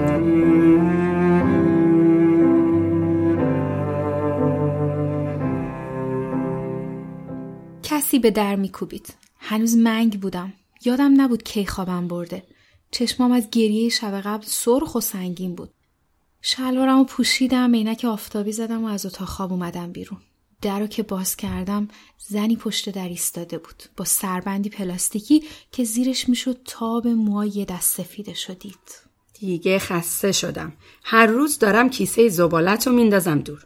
کسی 7.84 8.20
به 8.20 8.32
در 8.32 8.56
میکوبید. 8.56 9.14
هنوز 9.40 9.78
منگ 9.78 10.20
بودم. 10.20 10.54
یادم 10.86 11.22
نبود 11.22 11.44
کی 11.44 11.66
خوابم 11.66 12.08
برده. 12.08 12.44
چشمام 12.92 13.32
از 13.32 13.50
گریه 13.50 13.90
شب 13.90 14.22
قبل 14.22 14.46
سرخ 14.46 14.96
و 14.96 15.00
سنگین 15.02 15.56
بود. 15.56 15.70
شلوارمو 16.42 17.04
پوشیدم 17.04 17.76
عینک 17.76 18.06
آفتابی 18.06 18.52
زدم 18.52 18.84
و 18.84 18.88
از 18.88 19.06
اتاق 19.06 19.28
خواب 19.28 19.52
اومدم 19.52 19.92
بیرون. 19.92 20.20
در 20.62 20.80
رو 20.80 20.88
که 20.88 21.04
باز 21.04 21.36
کردم 21.36 21.88
زنی 22.18 22.56
پشت 22.56 22.90
در 22.90 23.08
ایستاده 23.08 23.58
بود. 23.58 23.84
با 23.98 24.06
سربندی 24.06 24.70
پلاستیکی 24.70 25.44
که 25.72 25.84
زیرش 25.84 26.30
می‌شد 26.30 26.58
تاب 26.66 27.08
موهای 27.08 27.66
دست 27.66 27.98
سفیده 27.98 28.34
شدید. 28.34 29.10
دیگه 29.40 29.80
خسته 29.80 30.32
شدم. 30.32 30.74
هر 31.04 31.26
روز 31.26 31.60
دارم 31.60 31.90
کیسه 31.90 32.30
زبالت 32.30 32.88
رو 32.88 32.94
میندازم 32.94 33.40
دور. 33.40 33.66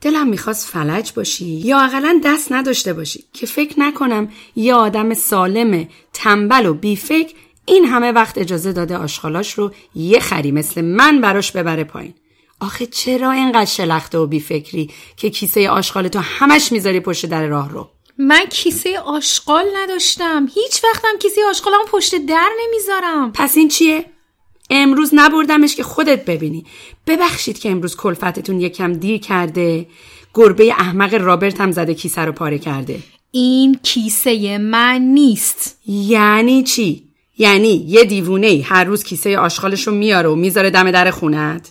دلم 0.00 0.28
می‌خواست 0.28 0.68
فلج 0.68 1.12
باشی 1.12 1.44
یا 1.44 1.80
اقلا 1.80 2.20
دست 2.24 2.52
نداشته 2.52 2.92
باشی 2.92 3.24
که 3.32 3.46
فکر 3.46 3.80
نکنم 3.80 4.28
یه 4.56 4.74
آدم 4.74 5.14
سالم 5.14 5.88
تنبل 6.12 6.66
و 6.66 6.74
بیفکر 6.74 7.34
این 7.66 7.84
همه 7.84 8.12
وقت 8.12 8.38
اجازه 8.38 8.72
داده 8.72 8.96
آشغالاش 8.96 9.52
رو 9.52 9.72
یه 9.94 10.20
خری 10.20 10.50
مثل 10.50 10.80
من 10.80 11.20
براش 11.20 11.52
ببره 11.52 11.84
پایین. 11.84 12.14
آخه 12.64 12.86
چرا 12.86 13.30
اینقدر 13.30 13.64
شلخته 13.64 14.18
و 14.18 14.26
بیفکری 14.26 14.90
که 15.16 15.30
کیسه 15.30 15.70
آشغالتو 15.70 16.18
همش 16.18 16.72
می‌ذاری 16.72 17.00
پشت 17.00 17.26
در 17.26 17.46
راه 17.46 17.70
رو؟ 17.70 17.88
من 18.18 18.46
کیسه 18.50 18.98
آشغال 18.98 19.64
نداشتم. 19.76 20.48
هیچ 20.54 20.84
وقتم 20.84 21.18
کیسه 21.22 21.40
آشغالم 21.50 21.84
پشت 21.88 22.14
در 22.26 22.48
نمی‌ذارم. 22.64 23.32
پس 23.32 23.56
این 23.56 23.68
چیه؟ 23.68 24.04
امروز 24.70 25.10
نبردمش 25.12 25.76
که 25.76 25.82
خودت 25.82 26.24
ببینی. 26.24 26.64
ببخشید 27.06 27.58
که 27.58 27.70
امروز 27.70 27.96
کلفتتون 27.96 28.60
یکم 28.60 28.92
دیر 28.92 29.20
کرده. 29.20 29.86
گربه 30.34 30.72
احمق 30.72 31.14
رابرت 31.14 31.60
هم 31.60 31.72
زده 31.72 31.94
کیسه 31.94 32.20
رو 32.20 32.32
پاره 32.32 32.58
کرده. 32.58 32.98
این 33.30 33.78
کیسه 33.82 34.58
من 34.58 35.00
نیست. 35.00 35.78
یعنی 35.86 36.62
چی؟ 36.62 37.08
یعنی 37.38 37.84
یه 37.88 38.04
دیوونه 38.04 38.62
هر 38.64 38.84
روز 38.84 39.04
کیسه 39.04 39.38
آشغالش 39.38 39.86
رو 39.86 39.94
میاره 39.94 40.28
و 40.28 40.34
می‌ذاره 40.34 40.70
دم 40.70 40.90
در 40.90 41.10
خونت؟ 41.10 41.70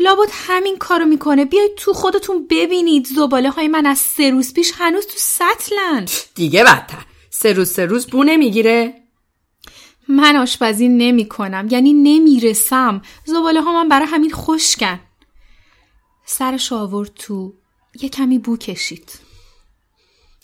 لابد 0.00 0.28
همین 0.32 0.78
کارو 0.78 1.04
می‌کنه. 1.04 1.44
بیاید 1.44 1.74
تو 1.76 1.92
خودتون 1.92 2.46
ببینید 2.50 3.06
زباله 3.06 3.50
های 3.50 3.68
من 3.68 3.86
از 3.86 3.98
سه 3.98 4.30
روز 4.30 4.54
پیش 4.54 4.72
هنوز 4.74 5.06
تو 5.06 5.14
سطلن. 5.16 6.06
دیگه 6.34 6.64
بدتر. 6.64 7.06
سه 7.30 7.52
روز 7.52 7.70
سه 7.70 7.86
روز 7.86 8.06
بو 8.06 8.24
نمی‌گیره. 8.24 8.94
من 10.08 10.36
آشپزی 10.36 10.88
نمی 10.88 11.28
کنم 11.28 11.68
یعنی 11.70 11.92
نمی‌رسم. 11.92 13.02
زباله 13.24 13.60
ها 13.60 13.72
من 13.72 13.88
برای 13.88 14.06
همین 14.06 14.32
خشکن. 14.32 15.00
سرش 16.26 16.72
آورد 16.72 17.14
تو. 17.14 17.54
یه 18.02 18.08
کمی 18.08 18.38
بو 18.38 18.56
کشید. 18.56 19.10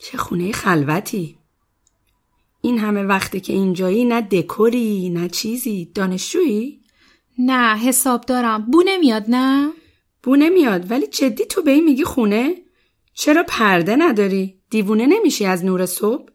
چه 0.03 0.19
خونه 0.19 0.53
خلوتی. 0.53 1.39
این 2.61 2.79
همه 2.79 3.03
وقتی 3.03 3.41
که 3.41 3.53
اینجایی 3.53 4.05
نه 4.05 4.21
دکوری 4.21 5.11
نه 5.11 5.29
چیزی. 5.29 5.85
دانشجویی؟ 5.95 6.81
نه 7.39 7.79
حساب 7.79 8.21
دارم. 8.21 8.67
بو 8.71 8.83
نمیاد 8.87 9.25
نه؟ 9.29 9.73
بو 10.23 10.37
نمیاد 10.37 10.91
ولی 10.91 11.07
جدی 11.07 11.45
تو 11.45 11.63
به 11.63 11.71
این 11.71 11.85
میگی 11.85 12.05
خونه؟ 12.05 12.55
چرا 13.15 13.45
پرده 13.49 13.97
نداری؟ 13.97 14.61
دیوونه 14.71 15.07
نمیشی 15.07 15.47
از 15.47 15.65
نور 15.65 15.87
صبح؟ 15.87 16.31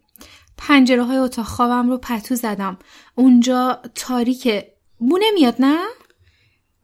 پنجره 0.58 1.04
های 1.04 1.18
اتاق 1.18 1.46
خوابم 1.46 1.90
رو 1.90 1.98
پتو 1.98 2.36
زدم. 2.36 2.78
اونجا 3.16 3.82
تاریکه 3.96 4.74
بو 5.00 5.20
نمیاد 5.22 5.56
نه؟ 5.60 5.80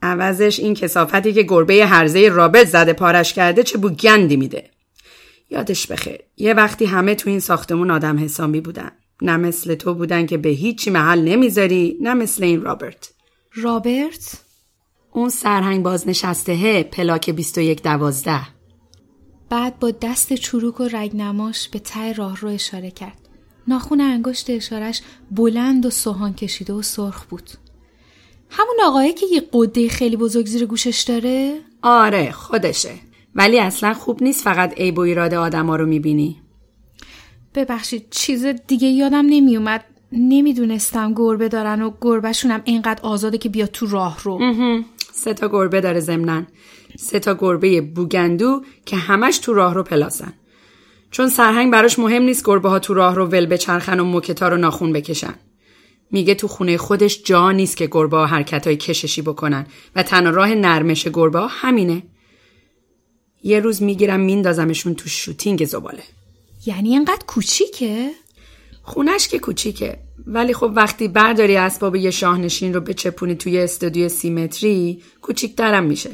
عوضش 0.02 0.60
این 0.60 0.74
کسافتی 0.74 1.34
که 1.34 1.44
گربه 1.44 1.86
هرزه 1.86 2.30
رابط 2.30 2.68
زده 2.68 2.94
پارش 2.94 3.34
کرده 3.34 3.64
چه 3.64 3.78
بو 3.78 3.90
گندی 3.90 4.38
میده. 4.38 4.70
یادش 5.50 5.88
بخیر 5.88 6.20
یه 6.38 6.54
وقتی 6.54 6.86
همه 6.86 7.16
تو 7.16 7.30
این 7.30 7.40
ساختمون 7.40 7.92
آدم 7.92 8.24
حسابی 8.24 8.62
بودن. 8.62 8.92
نه 9.22 9.38
مثل 9.38 9.76
تو 9.76 9.94
بودن 9.94 10.26
که 10.26 10.38
به 10.38 10.50
هیچی 10.50 10.90
محل 10.90 11.20
نمی‌ذاری 11.20 11.98
نه 12.02 12.14
مثل 12.14 12.44
این 12.44 12.62
رابرت. 12.62 13.14
رابرت؟ 13.62 14.44
اون 15.12 15.30
سرهنگ 15.30 15.84
بازنشسته 15.84 16.84
پلاک 16.84 17.30
21 17.30 17.84
دوازده. 17.84 18.42
بعد 19.50 19.80
با 19.80 19.92
دست 19.92 20.34
چروک 20.34 20.80
و 20.80 20.84
رگنماش 20.84 21.70
به 21.70 21.80
ته 21.80 22.14
راه 22.14 22.38
رو 22.38 22.50
اشاره 22.50 22.92
کرد. 22.92 23.30
ناخون 23.68 24.02
انگشت 24.02 24.50
اشارش 24.50 25.02
بلند 25.32 25.86
و 25.86 25.90
سوهان 25.90 26.34
کشیده 26.34 26.74
و 26.74 26.82
سرخ 26.82 27.26
بود. 27.26 27.50
همون 28.50 28.76
آقایی 28.86 29.14
که 29.14 29.26
یه 29.32 29.44
قده 29.54 29.90
خیلی 29.90 30.18
بزرگ 30.18 30.46
زیر 30.46 30.66
گوشش 30.66 31.02
داره؟ 31.08 31.60
آره 31.82 32.32
خودشه. 32.32 32.94
ولی 33.36 33.60
اصلا 33.60 33.94
خوب 33.94 34.24
نیست 34.24 34.44
فقط 34.44 34.74
عیب 34.74 34.98
و 34.98 35.02
ایراد 35.02 35.34
آدما 35.34 35.76
رو 35.76 35.86
می‌بینی. 35.86 36.42
ببخشید 37.56 38.08
چیز 38.10 38.46
دیگه 38.46 38.88
یادم 38.88 39.26
نمیومد. 39.30 39.84
نمی‌دونستم 40.12 41.14
گربه 41.14 41.48
دارن 41.50 41.82
و 41.82 41.92
گربهشونم 42.02 42.62
اینقدر 42.66 43.00
آزاده 43.02 43.38
که 43.38 43.50
بیا 43.50 43.68
تو 43.68 43.88
راه 43.88 44.20
رو. 44.24 44.40
سه 45.14 45.34
تا 45.34 45.48
گربه 45.48 45.82
داره 45.82 46.00
زمنن 46.00 46.48
سه 46.98 47.20
تا 47.20 47.34
گربه 47.40 47.82
بوگندو 47.82 48.64
که 48.86 48.96
همش 48.96 49.38
تو 49.38 49.54
راه 49.54 49.74
رو 49.74 49.84
پلاسن. 49.84 50.34
چون 51.12 51.30
سرهنگ 51.30 51.72
براش 51.72 52.00
مهم 52.00 52.24
نیست 52.24 52.46
گربه 52.46 52.70
ها 52.70 52.80
تو 52.80 52.94
راه 52.94 53.16
رو 53.16 53.26
ول 53.26 53.46
بچرخن 53.46 54.00
و 54.00 54.04
موکتا 54.04 54.48
رو 54.48 54.58
ناخون 54.58 54.94
بکشن. 54.94 55.34
میگه 56.12 56.36
تو 56.36 56.48
خونه 56.48 56.78
خودش 56.78 57.24
جا 57.24 57.52
نیست 57.52 57.78
که 57.78 57.88
گربه 57.92 58.18
ها 58.18 58.26
حرکت 58.26 58.68
های 58.68 58.78
کششی 58.78 59.22
بکنن 59.22 59.66
و 59.96 60.04
تنها 60.04 60.32
راه 60.32 60.56
نرمش 60.56 61.08
گربه 61.08 61.40
ها 61.40 61.48
همینه. 61.48 62.04
یه 63.44 63.60
روز 63.60 63.84
می‌گیرم 63.84 64.20
میندازمشون 64.20 64.96
تو 64.96 65.10
شوتینگ 65.10 65.66
زباله. 65.66 66.04
یعنی 66.66 66.90
اینقدر 66.90 67.26
کوچیکه؟ 67.28 68.12
خونش 68.88 69.28
که 69.28 69.40
کوچیکه. 69.40 70.00
ولی 70.28 70.54
خب 70.54 70.72
وقتی 70.76 71.08
برداری 71.08 71.58
اسباب 71.58 71.96
یه 71.96 72.12
شاهنشین 72.12 72.74
رو 72.74 72.82
بچپونی 72.82 73.36
توی 73.36 73.60
استودیو 73.60 74.10
سیمتری 74.10 75.02
کوچیکترم 75.22 75.84
میشه. 75.84 76.10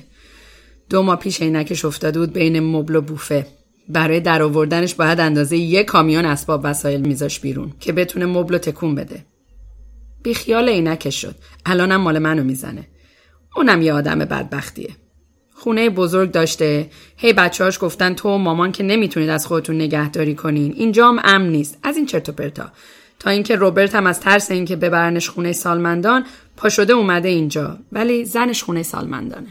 دو 0.89 1.01
ماه 1.01 1.15
پیش 1.15 1.41
عینکش 1.41 1.85
افتاده 1.85 2.19
بود 2.19 2.33
بین 2.33 2.59
مبل 2.59 2.95
و 2.95 3.01
بوفه. 3.01 3.47
برای 3.89 4.19
در 4.19 4.41
آوردنش 4.41 4.95
باید 4.95 5.19
اندازه 5.19 5.57
یه 5.57 5.83
کامیون 5.83 6.25
اسباب 6.25 6.61
وسایل 6.63 7.01
میذاش 7.01 7.39
بیرون 7.39 7.73
که 7.79 7.91
بتونه 7.91 8.25
مبل 8.25 8.57
تکون 8.57 8.95
بده. 8.95 9.25
بیخیال 10.23 10.69
عینکش 10.69 11.21
شد. 11.21 11.35
الانم 11.65 12.01
مال 12.01 12.19
منو 12.19 12.43
می‌زنه. 12.43 12.87
اونم 13.55 13.81
یه 13.81 13.93
آدم 13.93 14.19
بدبختیه. 14.19 14.89
خونه 15.63 15.89
بزرگ 15.89 16.31
داشته. 16.31 16.89
هی 17.17 17.33
بچه‌هاش 17.33 17.79
گفتن 17.81 18.13
تو 18.13 18.37
مامان 18.37 18.71
که 18.71 18.83
نمی‌تونید 18.83 19.29
از 19.29 19.47
خودتون 19.47 19.75
نگهداری 19.75 20.35
کنین. 20.35 20.73
اینجا 20.75 21.07
هم 21.07 21.19
امن 21.23 21.49
نیست. 21.49 21.77
از 21.83 21.97
این 21.97 22.05
چرت 22.05 22.29
و 22.29 22.31
پرتا. 22.31 22.71
تا 23.19 23.29
اینکه 23.29 23.55
روبرت 23.55 23.95
هم 23.95 24.07
از 24.07 24.19
ترس 24.19 24.51
اینکه 24.51 24.75
ببرنش 24.75 25.29
خونه 25.29 25.51
سالمندان 25.51 26.25
پا 26.57 26.69
شده 26.69 26.93
اومده 26.93 27.29
اینجا. 27.29 27.77
ولی 27.91 28.25
زنش 28.25 28.63
خونه 28.63 28.83
سالمندانه. 28.83 29.47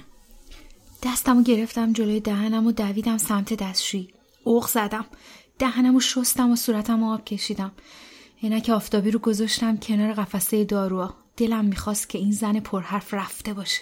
دستمو 1.03 1.43
گرفتم 1.43 1.93
جلوی 1.93 2.21
دهنم 2.21 2.67
و 2.67 2.73
دویدم 2.73 3.19
سمت 3.19 3.55
دستشویی. 3.55 4.09
اوق 4.45 4.69
زدم. 4.69 5.05
دهنمو 5.59 6.01
شستم 6.01 6.51
و 6.51 6.57
صورتم 6.57 7.03
آب 7.03 7.25
کشیدم. 7.25 7.73
عینک 8.43 8.69
آفتابی 8.69 9.11
رو 9.11 9.19
گذاشتم 9.19 9.77
کنار 9.77 10.13
قفسه 10.13 10.65
داروها. 10.65 11.15
دلم 11.37 11.65
می‌خواست 11.65 12.09
که 12.09 12.19
این 12.19 12.33
زن 12.33 12.61
پرحرف 12.61 13.15
رفته 13.15 13.55
باشه. 13.55 13.81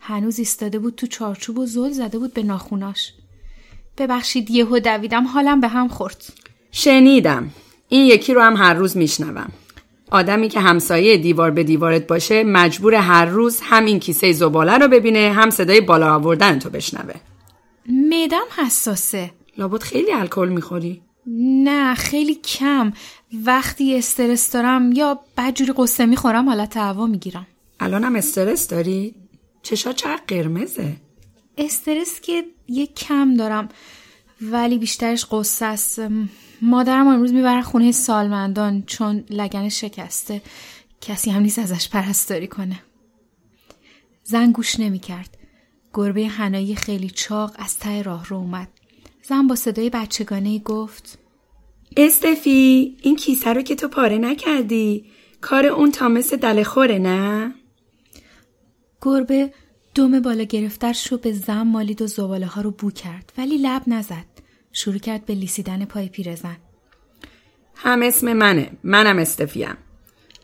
هنوز 0.00 0.38
ایستاده 0.38 0.78
بود 0.78 0.94
تو 0.94 1.06
چارچوب 1.06 1.58
و 1.58 1.66
زل 1.66 1.90
زده 1.90 2.18
بود 2.18 2.34
به 2.34 2.42
ناخوناش. 2.42 3.12
ببخشید 3.98 4.50
یهو 4.50 4.78
دویدم 4.78 5.26
حالم 5.26 5.60
به 5.60 5.68
هم 5.68 5.88
خورد. 5.88 6.24
شنیدم. 6.70 7.50
این 7.88 8.06
یکی 8.06 8.34
رو 8.34 8.40
هم 8.40 8.56
هر 8.56 8.74
روز 8.74 8.96
میشنوم. 8.96 9.52
آدمی 10.10 10.48
که 10.48 10.60
همسایه 10.60 11.16
دیوار 11.16 11.50
به 11.50 11.64
دیوارت 11.64 12.06
باشه 12.06 12.44
مجبور 12.44 12.94
هر 12.94 13.24
روز 13.24 13.60
هم 13.62 13.84
این 13.84 14.00
کیسه 14.00 14.32
زباله 14.32 14.78
رو 14.78 14.88
ببینه 14.88 15.32
هم 15.32 15.50
صدای 15.50 15.80
بالا 15.80 16.14
آوردن 16.14 16.58
تو 16.58 16.70
بشنوه. 16.70 17.14
میدم 17.86 18.44
حساسه. 18.56 19.30
لابد 19.58 19.82
خیلی 19.82 20.12
الکل 20.12 20.48
می‌خوری؟ 20.48 21.02
نه 21.64 21.94
خیلی 21.94 22.34
کم. 22.34 22.92
وقتی 23.44 23.98
استرس 23.98 24.52
دارم 24.52 24.92
یا 24.92 25.20
بدجوری 25.36 25.72
قصه 25.76 26.06
می‌خورم 26.06 26.48
حالت 26.48 26.76
هوا 26.76 27.06
می‌گیرم. 27.06 27.46
الانم 27.80 28.16
استرس 28.16 28.68
داری؟ 28.68 29.14
چشا 29.66 29.92
چقدر 29.92 30.22
قرمزه؟ 30.28 30.96
استرس 31.58 32.20
که 32.20 32.44
یه 32.68 32.86
کم 32.86 33.34
دارم 33.34 33.68
ولی 34.40 34.78
بیشترش 34.78 35.26
قصه 35.30 35.66
است. 35.66 36.00
مادرم 36.62 37.08
امروز 37.08 37.32
می‌برن 37.32 37.62
خونه 37.62 37.92
سالمندان 37.92 38.82
چون 38.86 39.24
لگن 39.30 39.68
شکسته. 39.68 40.42
کسی 41.00 41.30
هم 41.30 41.42
نیست 41.42 41.58
ازش 41.58 41.88
پرستاری 41.88 42.46
کنه. 42.46 42.80
زن 44.24 44.52
گوش 44.52 44.80
نمی‌کرد. 44.80 45.38
گربه 45.94 46.26
هنایی 46.26 46.74
خیلی 46.74 47.10
چاق 47.10 47.54
از 47.58 47.78
ته 47.78 48.02
راه 48.02 48.26
رو 48.26 48.36
اومد. 48.36 48.68
زن 49.22 49.46
با 49.46 49.54
صدای 49.54 49.90
بچگانه 49.90 50.58
گفت 50.58 51.18
استفی 51.96 52.96
این 53.02 53.16
کیسه 53.16 53.52
رو 53.52 53.62
که 53.62 53.74
تو 53.74 53.88
پاره 53.88 54.18
نکردی. 54.18 55.04
کار 55.40 55.66
اون 55.66 55.92
تا 55.92 56.08
مثل 56.08 56.36
دل 56.36 56.62
خوره 56.62 56.98
نه؟ 56.98 57.54
گربه 59.02 59.52
دم 59.94 60.20
بالا 60.20 60.44
گرفترش 60.44 61.06
رو 61.06 61.18
به 61.18 61.32
زن 61.32 61.62
مالید 61.62 62.02
و 62.02 62.06
زباله 62.06 62.46
ها 62.46 62.60
رو 62.60 62.70
بو 62.70 62.90
کرد 62.90 63.32
ولی 63.38 63.58
لب 63.58 63.82
نزد. 63.86 64.26
شروع 64.72 64.98
کرد 64.98 65.26
به 65.26 65.34
لیسیدن 65.34 65.84
پای 65.84 66.08
پیرزن. 66.08 66.56
هم 67.74 68.02
اسم 68.02 68.32
منه. 68.32 68.70
منم 68.84 69.18
استفیم. 69.18 69.76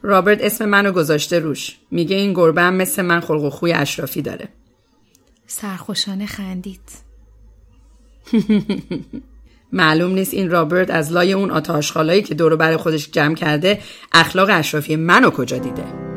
رابرت 0.02 0.42
اسم 0.42 0.64
منو 0.64 0.92
گذاشته 0.92 1.38
روش. 1.38 1.76
میگه 1.90 2.16
این 2.16 2.32
گربه 2.32 2.62
هم 2.62 2.74
مثل 2.74 3.02
من 3.02 3.20
خلق 3.20 3.44
و 3.44 3.50
خوی 3.50 3.72
اشرافی 3.72 4.22
داره. 4.22 4.48
سرخوشانه 5.46 6.26
خندید. 6.26 6.80
معلوم 9.72 10.12
نیست 10.12 10.34
این 10.34 10.50
رابرت 10.50 10.90
از 10.90 11.12
لای 11.12 11.32
اون 11.32 11.50
آتاشخالایی 11.50 12.22
که 12.22 12.34
دورو 12.34 12.56
بر 12.56 12.76
خودش 12.76 13.10
جمع 13.10 13.34
کرده 13.34 13.80
اخلاق 14.12 14.48
اشرافی 14.52 14.96
منو 14.96 15.30
کجا 15.30 15.58
دیده؟ 15.58 16.11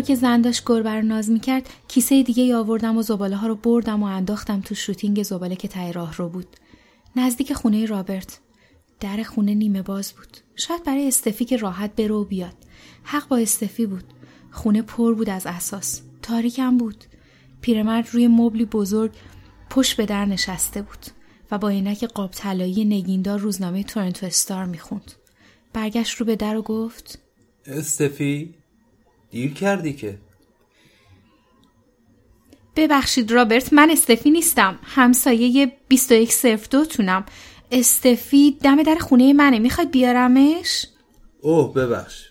همینطور 0.00 0.16
که 0.16 0.20
زن 0.20 0.40
داشت 0.40 0.62
گربه 0.66 0.90
رو 0.90 1.02
ناز 1.02 1.30
می‌کرد 1.30 1.68
کیسه 1.88 2.22
دیگه 2.22 2.56
آوردم 2.56 2.96
و 2.96 3.02
زباله 3.02 3.36
ها 3.36 3.46
رو 3.46 3.54
بردم 3.54 4.02
و 4.02 4.06
انداختم 4.06 4.60
تو 4.60 4.74
شوتینگ 4.74 5.22
زباله 5.22 5.56
که 5.56 5.68
ته 5.68 5.92
راه 5.92 6.16
رو 6.16 6.28
بود. 6.28 6.46
نزدیک 7.16 7.52
خونه 7.52 7.86
رابرت. 7.86 8.40
در 9.00 9.22
خونه 9.22 9.54
نیمه 9.54 9.82
باز 9.82 10.12
بود. 10.12 10.36
شاید 10.56 10.84
برای 10.84 11.08
استفی 11.08 11.44
که 11.44 11.56
راحت 11.56 11.96
بره 11.96 12.14
و 12.14 12.24
بیاد. 12.24 12.54
حق 13.02 13.28
با 13.28 13.36
استفی 13.36 13.86
بود. 13.86 14.04
خونه 14.50 14.82
پر 14.82 15.14
بود 15.14 15.30
از 15.30 15.46
اساس 15.46 16.00
تاریکم 16.22 16.76
بود. 16.76 17.04
پیرمرد 17.60 18.08
روی 18.12 18.28
مبلی 18.28 18.64
بزرگ 18.64 19.12
پشت 19.70 19.96
به 19.96 20.06
در 20.06 20.24
نشسته 20.24 20.82
بود 20.82 21.06
و 21.50 21.58
با 21.58 21.68
عینک 21.68 22.04
قاب 22.04 22.30
طلایی 22.30 22.84
نگیندار 22.84 23.38
روزنامه 23.38 23.84
تورنتو 23.84 24.26
استار 24.26 24.64
می‌خوند. 24.64 25.12
برگشت 25.72 26.16
رو 26.16 26.26
به 26.26 26.36
در 26.36 26.56
و 26.56 26.62
گفت 26.62 27.18
استفی؟ 27.66 28.59
دیر 29.30 29.54
کردی 29.54 29.92
که. 29.92 30.18
ببخشید 32.76 33.32
رابرت 33.32 33.72
من 33.72 33.90
استفی 33.90 34.30
نیستم. 34.30 34.78
همسایه 34.82 35.72
21 35.88 36.32
صرف 36.32 36.68
دو 36.68 36.84
تونم. 36.84 37.26
استفی 37.72 38.58
دم 38.62 38.82
در 38.82 38.94
خونه 38.94 39.32
منه. 39.32 39.58
می‌خواد 39.58 39.90
بیارمش؟ 39.90 40.86
اوه 41.40 41.74
ببخش. 41.74 42.30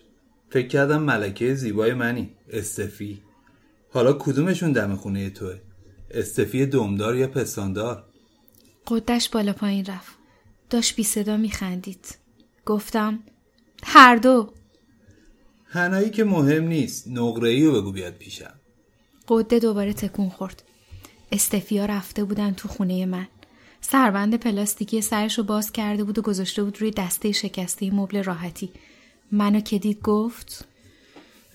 فکر 0.49 0.67
کردم 0.67 1.01
ملکه 1.01 1.53
زیبای 1.53 1.93
منی. 1.93 2.29
استفی. 2.49 3.21
حالا 3.93 4.13
کدومشون 4.13 4.71
دم 4.71 4.95
خونه 4.95 5.29
توه؟ 5.29 5.59
استفی 6.11 6.65
دمدار 6.65 7.15
یا 7.15 7.27
پستاندار؟ 7.27 8.03
قدش 8.87 9.29
بالا 9.29 9.53
پایین 9.53 9.85
رفت. 9.85 10.17
داشت 10.69 10.95
بی 10.95 11.03
صدا 11.03 11.37
میخندید. 11.37 12.17
گفتم 12.65 13.19
هر 13.83 14.15
دو. 14.15 14.53
هنایی 15.69 16.09
که 16.09 16.23
مهم 16.23 16.63
نیست. 16.63 17.07
نقره 17.07 17.49
ای 17.49 17.65
رو 17.65 17.81
بگو 17.81 17.91
بیاد 17.91 18.13
پیشم. 18.13 18.53
قده 19.27 19.59
دوباره 19.59 19.93
تکون 19.93 20.29
خورد. 20.29 20.63
استفیا 21.31 21.85
رفته 21.85 22.23
بودن 22.23 22.53
تو 22.53 22.67
خونه 22.67 23.05
من. 23.05 23.27
سربند 23.81 24.35
پلاستیکی 24.35 25.01
سرش 25.01 25.37
رو 25.37 25.43
باز 25.43 25.71
کرده 25.71 26.03
بود 26.03 26.19
و 26.19 26.21
گذاشته 26.21 26.63
بود 26.63 26.81
روی 26.81 26.91
دسته 26.91 27.31
شکسته 27.31 27.91
مبل 27.91 28.23
راحتی. 28.23 28.69
منو 29.31 29.59
که 29.59 29.79
دید 29.79 30.01
گفت 30.01 30.65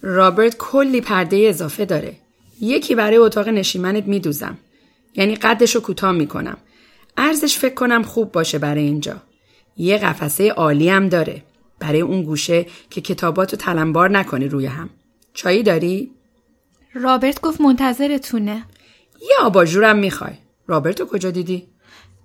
رابرت 0.02 0.56
کلی 0.56 1.00
پرده 1.00 1.36
اضافه 1.36 1.84
داره. 1.84 2.16
یکی 2.60 2.94
برای 2.94 3.16
اتاق 3.16 3.48
نشیمنت 3.48 4.04
میدوزم. 4.04 4.58
یعنی 5.14 5.34
قدش 5.34 5.74
رو 5.74 5.80
کوتاه 5.80 6.12
می‌کنم. 6.12 6.56
ارزش 7.16 7.58
فکر 7.58 7.74
کنم 7.74 8.02
خوب 8.02 8.32
باشه 8.32 8.58
برای 8.58 8.82
اینجا. 8.82 9.22
یه 9.76 9.98
قفسه 9.98 10.50
عالی 10.50 10.88
هم 10.88 11.08
داره. 11.08 11.42
برای 11.84 12.00
اون 12.00 12.22
گوشه 12.22 12.66
که 12.90 13.00
کتاباتو 13.00 13.56
تلمبار 13.56 14.10
نکنی 14.10 14.48
روی 14.48 14.66
هم. 14.66 14.90
چایی 15.34 15.62
داری؟ 15.62 16.10
رابرت 16.94 17.40
گفت 17.40 17.60
منتظرتونه. 17.60 18.64
یه 19.22 19.36
آباجورم 19.40 19.98
می‌خوای. 19.98 20.32
رابرتو 20.66 21.06
کجا 21.06 21.30
دیدی؟ 21.30 21.66